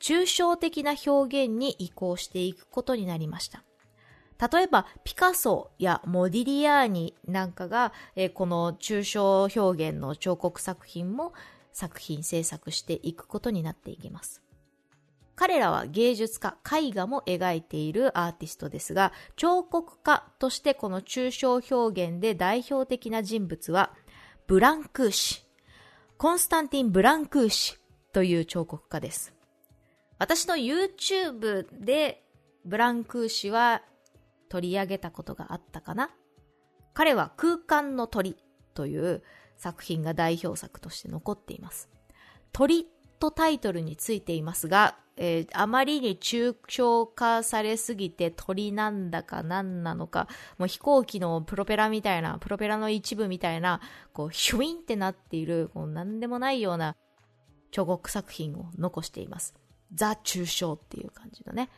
[0.00, 3.64] 抽象的な表現に移行していくことになりました。
[4.50, 11.32] 例えばピカソやモディリアーニなんかが、えー、この抽象表現の彫刻作品も
[11.72, 14.42] 作品制作していくことになっていきます。
[15.36, 23.94] 彼らは芸術家、絵画も描いているアーティストですが、彫刻家としてこの抽象表現で代表的な人物は、
[24.46, 25.44] ブランクーシ、
[26.18, 27.78] コンスタンティン・ブランクーシ
[28.12, 29.32] という彫刻家です。
[30.18, 32.22] 私の YouTube で
[32.64, 33.82] ブランクー氏は
[34.52, 36.10] 取り上げたことがあったかな？
[36.92, 38.36] 彼は空間の鳥
[38.74, 39.22] という
[39.56, 41.88] 作品が代表作として残っています。
[42.52, 42.86] 鳥
[43.18, 53.80] とタイトルについていますが、えー、あまりに抽象化されすぎて鳥なんだか何なのか、もう飛行機のプロペラみたいな、プロペラの一部みたいな、
[54.12, 56.96] こう、ヒュインってなっている、こう、なんでもないような
[57.70, 59.54] 彫刻作品を残しています。
[59.94, 61.70] ザ・抽象っていう感じのね。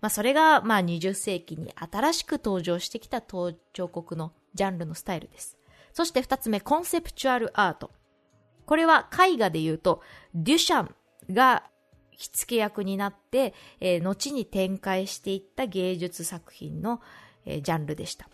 [0.00, 3.54] まあ、それが、まあ、20世紀に新しく登場してきた彫
[3.88, 5.58] 刻のジャンルのスタイルです。
[5.92, 7.90] そして二つ目、コンセプチュアルアート。
[8.66, 10.02] これは絵画で言うと、
[10.34, 10.94] デュシャン
[11.34, 11.64] が
[12.10, 17.00] 火付け役になって、えー、後に展開していった芸術作品の、
[17.44, 18.28] えー、ジャンルでした。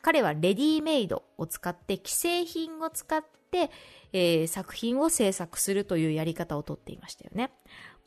[0.00, 3.70] 彼はレディメイドを使って既製品を使って、
[4.12, 7.50] えー、作品を制作するというやり方をとっていましたよね。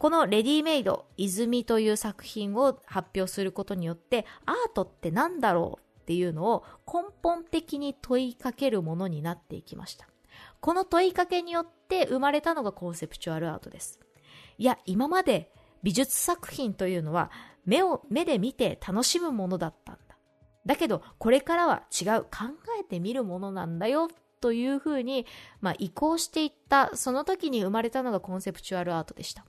[0.01, 10.07] このレディメイド、泉という作品を発表することによって、アートって何だろうっていうのを根本的に問いかけるものになっていきました。
[10.59, 13.99] この問いかけによって生まれたのがコンセプチュアルアートです。
[14.57, 15.51] いや、今まで
[15.83, 17.29] 美術作品というのは
[17.65, 20.17] 目を、目で見て楽しむものだったんだ。
[20.65, 22.29] だけど、これからは違う、考
[22.79, 24.07] えてみるものなんだよ、
[24.39, 25.27] というふうに、
[25.59, 29.45] まあ、移行していった、その時に生まれたのがコンセプチュアルアートでした。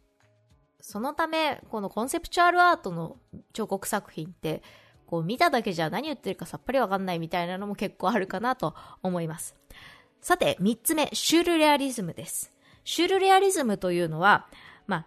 [0.83, 3.17] そのため、このコンセプチュアルアートの
[3.53, 4.63] 彫刻作品って、
[5.07, 9.55] こう見ただけじゃ何言ってるかさっぱりわかんないみたいなのも結構あるかなと思います。
[10.21, 12.53] さて、三つ目、シュールレアリズムです。
[12.85, 14.49] シュールレアリズムというのは、
[14.89, 15.07] ま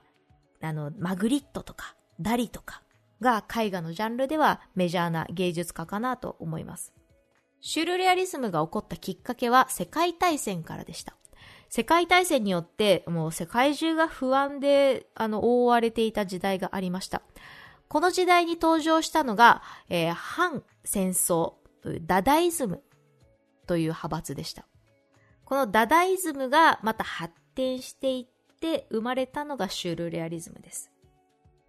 [0.61, 2.81] あ、あの、マグリットとか、ダリとか
[3.19, 6.93] が絵画のジャンルではメジャーな芸術家かなと思います。
[7.59, 11.17] シュールレアリズムが起こったきっかけは世界大戦からでした。
[11.75, 17.21] 世界大戦によってもう世界中が不安であの覆われていた時代がありました。
[17.89, 21.55] この時代に登場したのが、えー、反戦争
[22.03, 22.81] ダダイズム
[23.67, 24.65] という派閥でした。
[25.43, 30.89] このダダイズムがまた発展していって生まれたのがシュールレアリズムです。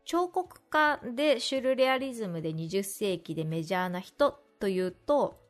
[0.04, 5.40] 彫刻家でシュルレアリズムで20世紀でメジャーな人というと、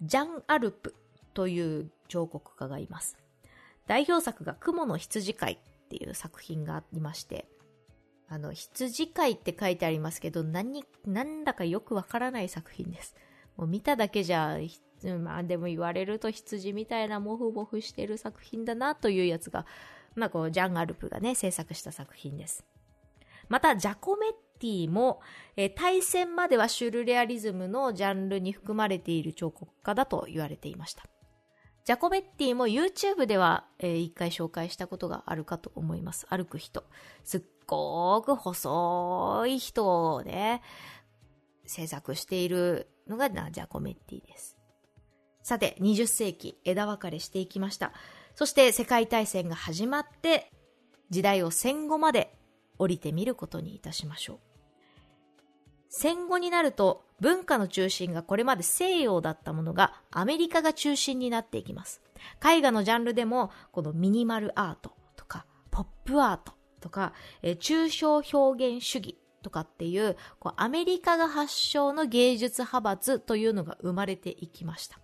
[0.00, 0.94] ジャン・アルプ
[1.34, 3.18] という彫刻家がいます。
[3.86, 7.46] 代表作が雲の羊飼いっていう作品がありまして、
[8.28, 13.14] あの、羊飼いって書いてありますけど、何、なんだかよくわからない作品です。
[13.56, 14.58] もう見ただけじゃ、
[15.22, 19.64] まあでも言われると羊みたいなモフモフしてる作品だなというやつが、
[20.16, 22.64] まあこう、ジャン・アルプがね、制作した作品です。
[23.48, 25.20] また、ジャコメッティも、
[25.56, 31.04] えー、対戦まではシュルレアリズムのジャンルに含まれている彫刻家だと言われていました。
[31.86, 36.26] ジャコベッティも YouTube では、えー、一回紹介したことがあるかと思います。
[36.28, 36.82] 歩く人。
[37.22, 40.62] すっごく細い人をね、
[41.64, 44.58] 制作しているのがジャコメッティです。
[45.44, 47.92] さて、20世紀、枝分かれしていきました。
[48.34, 50.50] そして世界大戦が始まって、
[51.10, 52.36] 時代を戦後まで
[52.78, 54.45] 降りてみることにいたしましょう。
[55.88, 62.02] 戦後になると文化の中心がこれまで西洋だったものがアメリカが中心になっていきます。
[62.44, 74.98] 絵画のジャンルでもこのミニマルアートとかポップアートとか、えー、抽象表現主義とかっていうこうアメリカが発祥の芸術派閥というのが生まれていきました。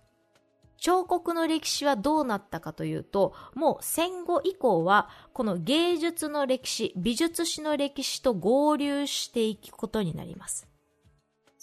[0.83, 10.67] 彫刻の歴史はどうなったかというと、もう戦後以降は、この芸術の歴史、美術史の歴史と合流していくことになります。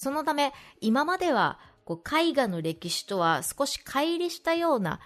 [0.01, 4.99] そのため、今まではこう絵画の歴史とは少し乖離したような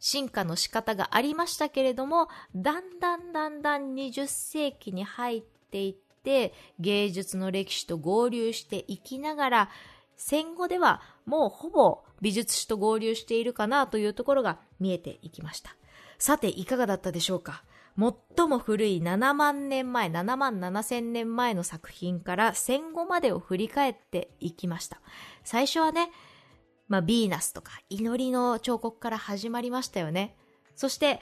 [0.00, 9.70] 進化の仕方がありましたけれども、だんだんだんだん20世紀に入っていって、芸術の歴史と合流していきながら、
[10.16, 15.76] 戦後ではもうほぼ美術史と合流しているかなというところが見えていきました。
[16.18, 17.62] さて、いかがだったでしょうか？
[17.98, 25.00] 最も古い7万年前、7万7千年前の作品から戦後までを振り返っていきました。
[25.42, 26.10] 最初はね、
[26.86, 30.36] まあ、ビーナスとか祈りの彫刻から始まりましたよね。
[30.76, 31.20] そして、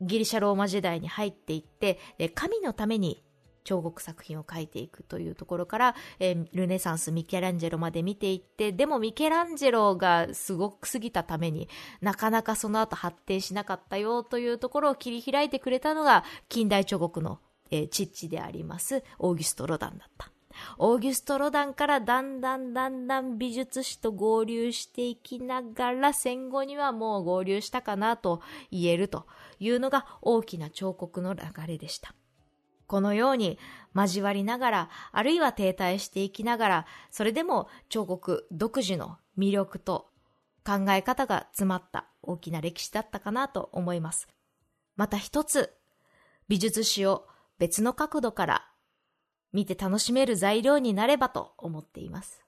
[0.00, 2.00] ギリシャローマ時代に入っていって、
[2.34, 3.22] 神のために
[3.64, 11.68] 彫刻作品を描いていくというところから、えー、ルネサンス、ミケランジェロまで見ていって、でもミケランジェロがすごくすぎたために
[12.00, 17.38] なかなかその後発展しなかったよというところを切り開いてくれたのが近代彫刻の、
[17.70, 20.32] えー、父でありますオーギュスト・ロダンだった。
[20.78, 29.26] オーギュスト・ロダンからだんだんだんだん美術史と合流していきながら戦後にはもう合流したかなと言えると
[29.58, 32.14] いうのが大きな彫刻の流れでした。
[32.92, 33.58] このように
[33.94, 40.10] 交わりながら、あるいは停滞していきながら、それでも彫刻独自の魅力と
[40.62, 44.28] 考え方が詰まった大きな歴史だったかなと思います。
[44.94, 45.72] また一つ、
[46.48, 47.26] 美術史を
[47.58, 48.68] 別の角度から
[49.54, 52.44] 見て楽しめる材料になればと思っています。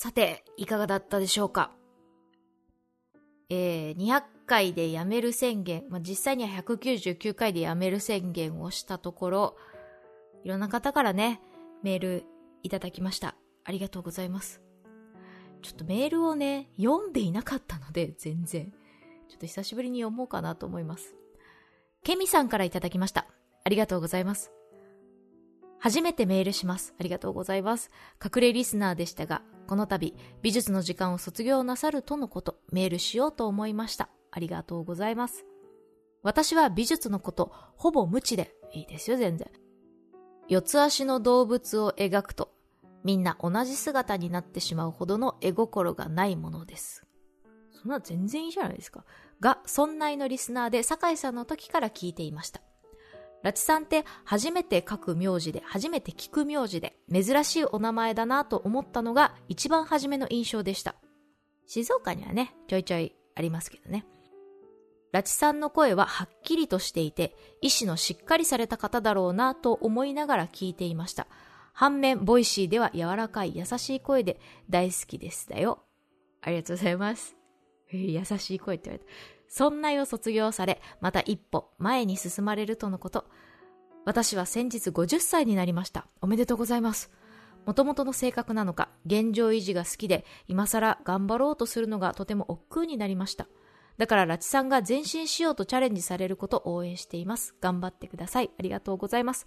[0.00, 1.72] さて、いかがだったでしょうか？
[3.50, 9.56] えー、200回で辞める宣言、まあ、実際には199回で辞める宣言をしたところ、
[10.44, 11.40] いろんな方からね、
[11.82, 12.24] メール
[12.62, 13.34] いただきました。
[13.64, 14.62] ありがとうございます。
[15.62, 18.72] ちょっとメールをね、読んでいなかったので、全然。
[19.28, 21.16] ちょっと久しぶりに読もうかなと思います。
[22.04, 23.26] ケミさんからいただきました。
[23.64, 24.52] ありがとうございます。
[25.80, 26.94] 初めてメールします。
[27.00, 27.90] ありがとうございます。
[28.24, 34.08] 隠れリスナーでしたが、この度、美術の時間を卒業なさるとのこと、メールしようと思いました。
[34.30, 35.44] ありがとうございます。
[36.22, 39.50] 私は美術のこと、ほぼ無知で、いいですよ、全然。
[40.48, 42.50] 四つ足の動物を描くと、
[43.04, 47.04] みんな同じ姿になってしまうほどの絵心がないものです。
[47.70, 49.04] そんな全然いいじゃないですか。
[49.38, 52.62] が、そんなのリスナーで酒井さんの時から聞いていました。
[53.42, 60.96] ラチさんって初めて書く名字で、初めて聞く名字で、珍しいお名前だなと思ったのが一番初めの印象でした。
[61.66, 64.06] 静岡にはね、ちょいちょいありますけどね。
[65.12, 71.26] ラチさんの声ははっきりとしていて、意志のしっかりされた方だろうなと思いながら聞いていました。
[71.72, 75.84] 反面、ボイシーでは柔らかい優しい声で大好きですだよ。
[76.42, 77.36] ありがとうございます。
[77.90, 79.37] 優しい声って言われた。
[79.48, 83.26] そんないを卒業され、また一歩前に進まれるとのこと。
[84.04, 86.06] 私は先日50歳になりました。
[86.20, 87.10] おめでとうございます。
[87.66, 93.46] もともとの性格なのか、現状維持が好きで、今更頑張ろうとするのがとても億劫になりました。
[93.98, 97.54] だから、拉致さんが前進しようとチャレンジされることを応援しています。
[97.60, 98.50] 頑張ってください。
[98.58, 99.46] ありがとうございます。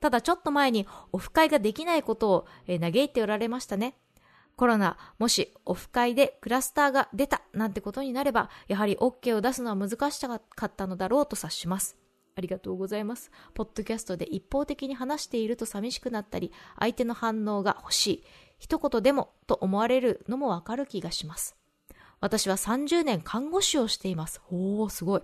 [0.00, 3.96] ただ、ちょっと前にオフ会ができないことを、え嘆いておられましたね。
[4.56, 11.96] コロナ、もしオフ会でクラスターが出たなんてことになれば、やはり OK を出すのは難しかったのだろうと察します。
[12.34, 13.30] ありがとうございます。
[13.54, 18.24] ポッドキャストで一方的に話していると寂しくなったり、相手の反応が欲しい。
[18.58, 21.56] 一言でもと思われるのもわかる気がします。
[22.20, 24.40] 私は30年看護師をしています。
[24.50, 25.22] おー、すごい。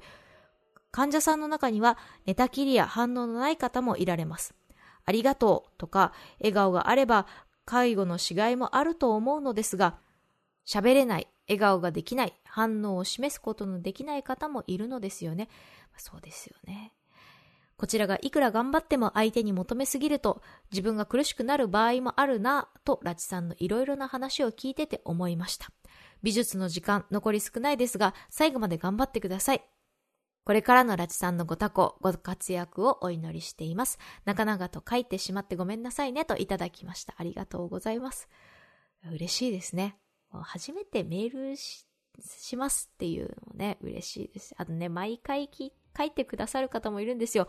[0.91, 4.55] 患者さんの中には寝たきりや反応のない方もいられます。
[5.05, 7.27] ありがとうとか、笑顔があれば
[7.69, 9.99] 介護のしがいもあると思うのですが、
[10.67, 15.51] 喋れない、笑顔ができない、反応を示すことのできない方もいるのですよね。
[15.99, 16.95] そうですよね。
[17.77, 20.41] こちらがいくら頑張っても相手に求めすぎると
[20.73, 25.69] 自分が苦しくなる場合もあるなとラチさんのいろいろな話を聞いてて思いました。
[26.23, 29.63] 美術の時間残り少ないですが最後まで頑張ってください。
[30.49, 33.99] これからのラチさんのご多幸、ご活躍をお祈りしています。
[34.25, 37.13] 長々と書いてしまってごめんなさいねといただきました。
[37.19, 38.31] ありがとうございます。
[39.13, 39.99] 嬉しいですね。
[40.31, 44.55] 初めてメールしますっていうのね、嬉しいです。
[44.57, 47.47] あとね、毎回書いてくださる方もいるんですよ。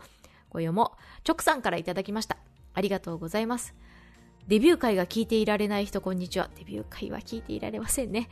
[0.50, 1.22] ご読もう。
[1.24, 2.36] チョクさんからいただきました。
[2.74, 3.74] ありがとうございます。
[4.46, 6.50] デビュー会が聞いていられない人、こんにちは。
[6.54, 8.28] デビュー会は聞いていられませんね。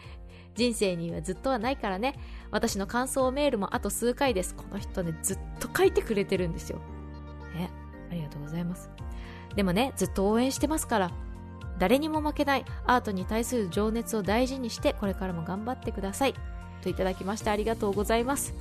[0.54, 2.18] 人生にはずっとはないからね。
[2.50, 4.54] 私の感想メールもあと数回です。
[4.54, 6.78] この人ね、ずっと書いてくれてるんですよ。
[7.54, 7.70] ね、
[8.10, 8.90] ありがとうございます。
[9.54, 11.10] でもね、ずっと応援してますから、
[11.78, 16.34] 誰にも負けないアートに対する情熱を大事にして、これからも頑張ってください。
[16.82, 18.54] といただきましてありがとうございます。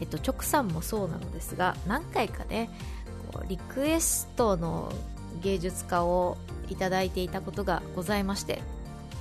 [0.00, 2.70] えっと、直さんもそうなのですが、何回かね、
[3.32, 4.92] こうリクエストの
[5.42, 6.36] 芸術家を
[6.68, 8.62] いただいていたことがございまして、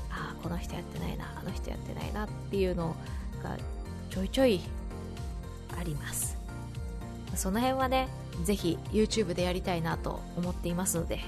[0.10, 2.96] ああこの人やってないなあの人やってないなっていうの
[3.44, 3.58] が
[4.14, 4.62] ちょいちょい
[5.76, 6.38] あります。
[7.34, 8.10] その辺はね
[8.44, 11.20] ぜひ YouTube でやりたいなと思っていますので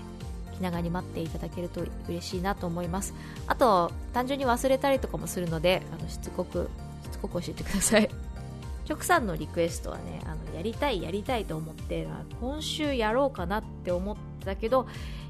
[0.53, 3.15] 気長に待っていただけると嬉しいなと思います。
[3.47, 6.69] あと単純に忘れたりとかもするのであのしつこく
[7.05, 8.09] しつこく教えてください。
[8.87, 12.07] 直さんのリクエストはねあのやりたいやりたいと思って
[12.39, 14.15] 今週やろうかなって思っ
[14.45, 14.85] たけど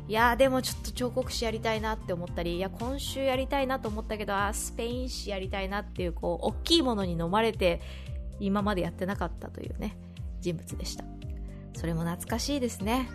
[0.07, 7.81] いやでもちょっと彫刻師やりたいなって思ったりいや今週やりたいなと思ったけどあスペイン史やりたいなっていうこう大きいものに飲まれて
[8.39, 9.97] 今までやってなかったというね
[10.41, 11.03] 人物でした。
[11.73, 13.09] それも懐かしいですね。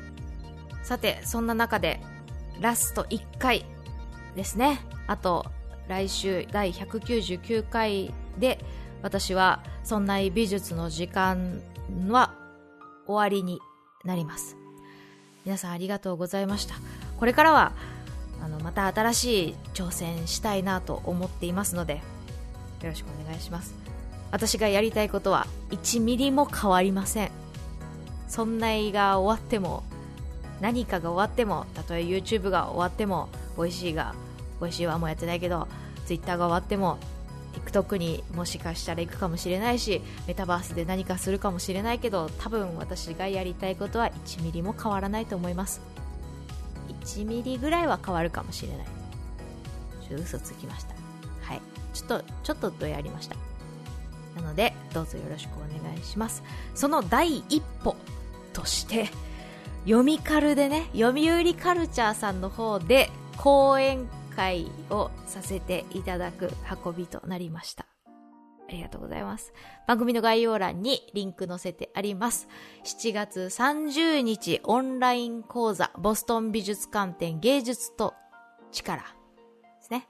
[0.82, 2.00] さてそんな中で
[2.60, 3.64] ラスト1回
[4.34, 4.80] ですね。
[5.06, 5.46] あと
[5.88, 8.58] 来週第199回で
[9.02, 11.62] 私はそんな美術の時間
[12.08, 12.34] は
[13.06, 13.60] 終わりに
[14.04, 14.59] なります。
[15.44, 16.74] 皆さんありがとうございました。
[17.18, 17.72] これからは
[18.42, 22.00] あのまた新しい挑戦したいなと思っていますのでよ
[22.84, 23.74] ろしくお願いします。
[24.30, 27.30] 私がやりたいことは1ミリも変わりません。
[28.28, 29.82] そんな映画終わっても
[30.60, 34.14] 何かが終わってもたとえ YouTube が終わってもボイシーが
[34.60, 35.66] ボイシーはもうやってないけど
[36.06, 36.98] Twitter が終わっても
[37.64, 45.80] TikTok にもしかしたら行くかもしれないしメタバースで何かするかもしれないけど多分私がやりたいことは1ミリも変わらないと思います。
[47.04, 48.86] 1ミリぐらいは変わるかもしれない。
[50.08, 50.94] ちょっと嘘つきました。
[51.42, 51.60] はい。
[51.94, 53.36] ちょっとちょっとどやりました。
[54.36, 56.42] なのでどうぞよろしくお願いします。
[56.74, 57.96] その第一歩
[58.52, 59.08] として
[59.84, 64.06] 読みカルでね読売カルチャーさんの方で講演
[64.40, 66.50] 会をさせていただく
[66.84, 67.84] 運びとなりました。
[68.66, 69.52] ありがとうございます。
[69.86, 72.48] 番組の概要欄にリンク載せてあります。
[72.84, 78.14] 7月30日オンライン講座ボストン美術館展芸術と
[78.72, 79.08] 力で
[79.82, 80.08] すね。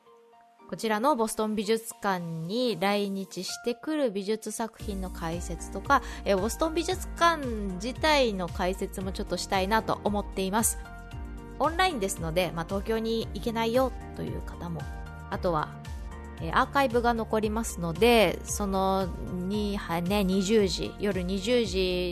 [0.68, 7.44] こちらのボストン美術館に来日してくる美術作品の解説とか、えボストン美術館
[7.82, 10.78] 自体の解説もちょっとしたいなと思っています。
[11.60, 14.80] オンラインですので、まあ、東京に行けないよという方も、
[15.30, 15.68] あとは、
[16.42, 19.06] えアーカイブが残りますので、その
[19.46, 21.66] に、はね、20時、夜20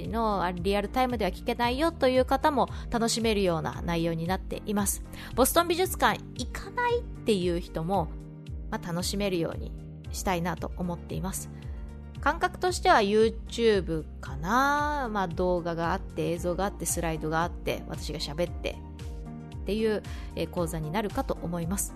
[0.04, 5.02] 時のリアルタイムでは聞けないよという方も楽しめるような内容になっています。
[5.34, 8.08] ボストン美術館行かないっていう人も、
[8.70, 9.72] まあ、楽しめるように
[10.12, 11.48] したいなと思っています。
[12.20, 18.76] 感覚としては YouTube かな、まあ、動画があって映像があってスライドがあって私が喋って
[19.68, 20.02] っていう、
[20.34, 21.94] え講座になるかと思います。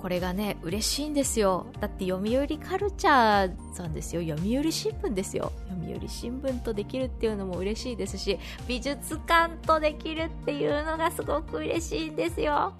[0.00, 1.66] これがね嬉しいんですよ。
[1.78, 4.22] だって読売カルチャーさんですよ。
[4.22, 5.52] 読売新聞ですよ。
[5.82, 12.72] 読売新聞とできるっていうのも嬉しいですし美術館とできるっていうのがすごく嬉しいんですよ。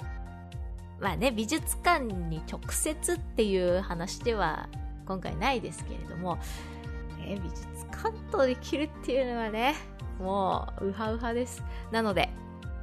[0.99, 4.70] まあね、美術館に直接っていう話では
[5.05, 6.39] 今回ないですけれども、
[7.20, 9.74] え美術館とできるっていうのはね、
[10.18, 11.62] もうウハウハです。
[11.91, 12.30] なので、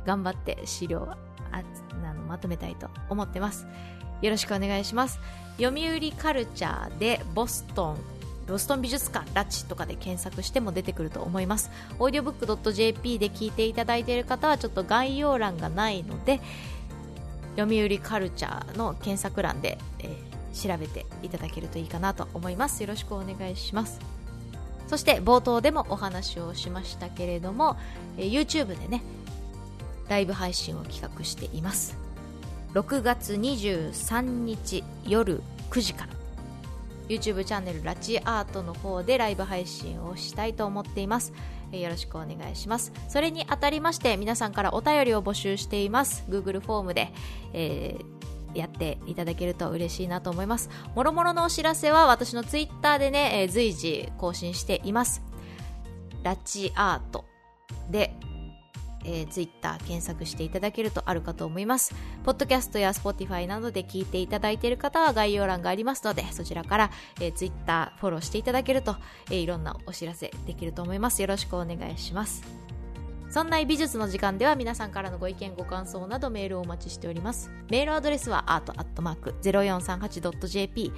[0.05, 1.17] 頑張って資料あ
[1.51, 3.67] あのまとめたいと思ってます。
[4.21, 5.19] よろしくお願いします。
[5.59, 7.97] 読売カルチャーでボストン、
[8.47, 11.71] ボストン美術館ラチとかで検索しても出てくると思います。
[11.99, 16.39] オーディオブック .jp で聞いていただいている方はちょっと概要欄がないので、
[17.57, 23.99] 読売カルチャーの検索欄で、えー、調べていただけるといいかなと思いますよろしくお願いします
[24.87, 27.77] そして冒頭でもお話をしましたけれども、
[28.17, 29.01] えー、YouTube でね
[30.11, 31.97] ライブ配信を企画しています。
[32.73, 36.11] 6月23日夜9時から。
[37.07, 41.31] YouTube チャンネルラチアートの方でライブ配信をしたいと思っています。
[41.71, 42.91] よろしくお願いします。
[43.07, 46.25] それにあたりまして皆さんからお便りを募集しています。
[46.29, 47.13] Google フォームで、
[47.53, 50.69] えー、やっていただけると嬉しいなと思います。
[50.93, 55.21] もろもろのお知らせは私の Twitter でね、えー、随時更新しています。
[56.23, 57.23] ラチアート
[57.89, 58.13] で
[59.05, 61.93] えー、Twitter 検索していただけるとあるかと思います。
[62.23, 68.95] ポッドキャストや Spotify などで聞いていただいている方は概要欄がありますので、そちらから、えー、Twitter フォローしていただけると、
[69.29, 71.21] えー、いろんなお知らせできると思います。
[71.21, 72.61] よろしくお願いします。
[73.31, 77.49] そんな美術の時間では皆さんからのご意見ご感想などメールをお待ちしております。
[77.69, 80.91] メールアドレスは art.0438.jp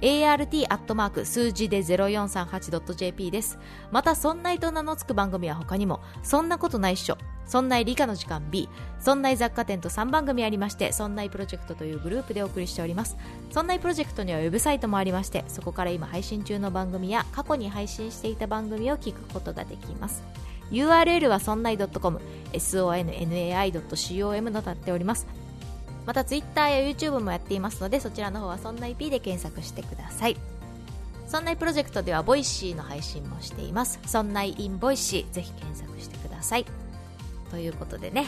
[0.00, 3.58] art アットマーク数字で 0438.jp です。
[3.90, 8.68] また、そんないと名の付く番組は他にも、そんなことないっしょ、そんない理科の時間 B、
[9.00, 13.16] そんない雑貨店と3番組ありまして、そんないプロジェクトというグループでお送りしております。
[13.50, 20.22] そんないプロジェクトにはウェブサイトもありまして、そこから今配信中の番組や過去に配信していた番組を聞くことができます。
[20.70, 22.20] URL はそんない .com、
[22.52, 25.45] sonnai.com となっております。
[26.06, 30.36] また Twitter や YouTube もやっていますのでそちらの方はそんな IP で検索してください
[31.26, 36.66] そんないプロジェクトではボイシーの配信もしていますそんないボイシーぜひ検索してください。
[37.50, 38.26] ということでね。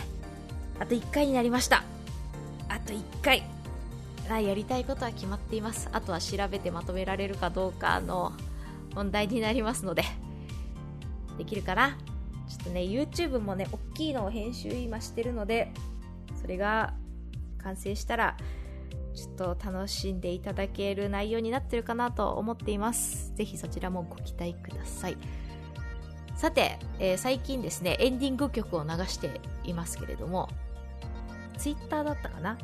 [0.81, 1.85] あと1回になりました。
[2.69, 3.43] あと1回。
[4.29, 5.89] やりたいことは決まっています。
[5.93, 8.33] あとは調べてまとめられるかどうかの
[8.95, 10.03] 問題になりますので。
[11.37, 11.97] できるかな？
[12.49, 15.73] ちょっとね YouTube もね大きいのを編集今してるので
[16.41, 16.95] それが
[17.63, 18.37] 完成したら
[19.15, 23.35] ちょっと楽しんでいただける内容になってるかなと思っています。
[23.35, 25.17] ぜひそちらもご期待ください。
[26.37, 30.49] さて、えー、最近ですねエンディング曲を流していますけれども
[31.57, 32.59] ツイッターだったかな？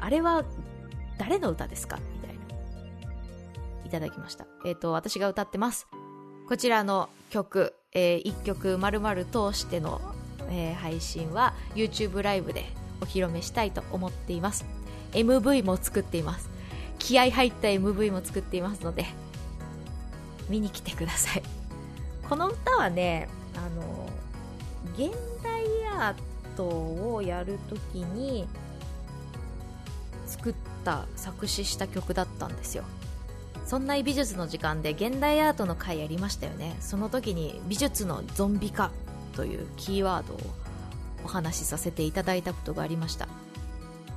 [0.00, 0.44] あれは
[1.18, 1.98] 誰の歌ですか？
[2.14, 2.42] みたいな。
[3.84, 4.46] いただきました。
[4.64, 5.86] えっ、ー、と私が歌ってます。
[6.48, 10.00] こちらの曲えー、1曲丸々通しての、
[10.48, 12.64] えー、配信は YouTube ライブで
[13.02, 14.64] お披露目したいと思っています。
[15.12, 16.48] MV も作っています。
[16.98, 19.06] 気合入った MV も作っていますので
[20.48, 21.42] 見に来てください。
[22.28, 24.08] この歌はねあの
[24.94, 25.64] 現代
[25.98, 26.14] アー
[26.56, 26.64] ト
[27.14, 28.46] をやるときに
[30.26, 32.84] 作った作詞した曲だったんですよ。
[33.66, 36.76] そんな美術の時間で現代アートの回やりましたよね。
[36.80, 38.90] その時に美術のゾンビ化
[39.34, 40.38] というキーワードを
[41.24, 43.28] お話しさせていただいたことがありました。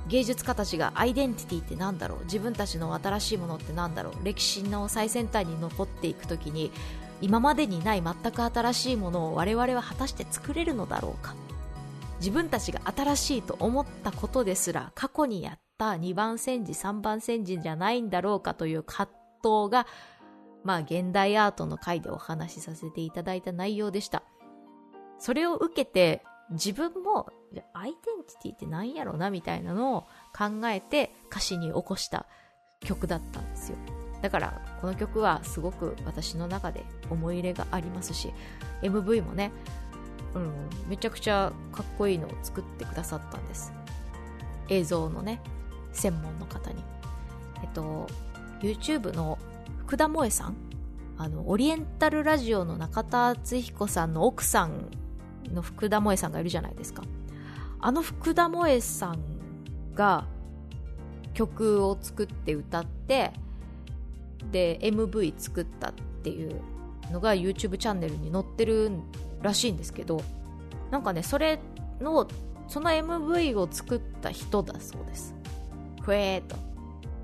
[0.08, 2.24] 芸術家たちがアイデンティティって何だろう？
[2.24, 4.14] 自分たちの新しいものって何だろう？
[4.22, 6.70] 歴史の最先端に残っていく時に
[7.20, 11.34] 今までにない全く新しいものを我々は果たして作れるのだろうか？
[12.20, 18.54] 自分たちが新しいと思ったことですら過去にやった2番煎じ3番煎じじゃないんだろうか？
[18.54, 19.10] という葛
[19.42, 19.88] 藤が
[20.62, 24.22] まあ現代アートの回でお話しさせていただいた内容でした。
[25.18, 27.28] それを受けて自分も
[27.74, 30.00] アイデンティティって何やろなみたいなのを
[30.36, 32.26] 考えて歌詞に起こした
[32.80, 33.78] 曲だったんですよ。
[34.22, 38.32] だからこの曲はすごく私の中で思い入れがありますし
[38.82, 39.52] MV もね、
[40.34, 40.52] うん、
[40.88, 43.72] めちゃくちゃかっこいいのを作ってくださったんです。
[44.68, 45.40] 映像のね
[45.92, 46.82] 専門の方に。
[47.62, 48.06] えっと
[48.60, 49.38] YouTube の
[49.78, 50.56] 福田萌さん？
[51.18, 54.90] あのオリエンタルラジオの中田敦彦さんの奥さん
[55.52, 57.02] の福田萌さんがいるじゃないですか。
[57.80, 59.18] あの福田萌さん
[59.94, 60.26] が
[61.34, 63.32] 曲を作って歌って
[64.50, 65.92] で MV 作ったっ
[66.22, 66.60] ていう
[67.10, 68.90] のが YouTube チャンネルに載ってる
[69.42, 70.22] らしいんですけど
[70.90, 71.58] なんかねそれ
[72.00, 72.26] の
[72.68, 75.34] その MV を作った人だそうです。
[76.02, 76.56] ふえーと。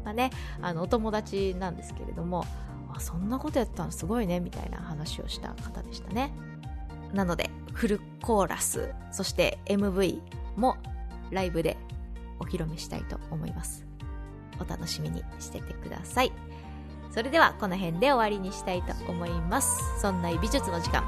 [0.05, 2.45] まあねあのお友達なんですけれども
[2.93, 6.33] あそんなことやったのすごいねみたいな話をした方でしたね。
[7.12, 10.20] なのでフルコーラスそして MV
[10.57, 10.77] も
[11.31, 11.77] ライブで
[12.39, 13.87] お披露目したいと思います。
[14.61, 16.33] お楽しみにしててください。
[17.11, 20.01] それではこの辺で終わりにしたいと思います。
[20.01, 21.05] そんな美術の時間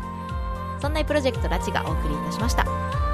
[0.80, 3.13] そんなプロジェクトラチがお送りいたしました。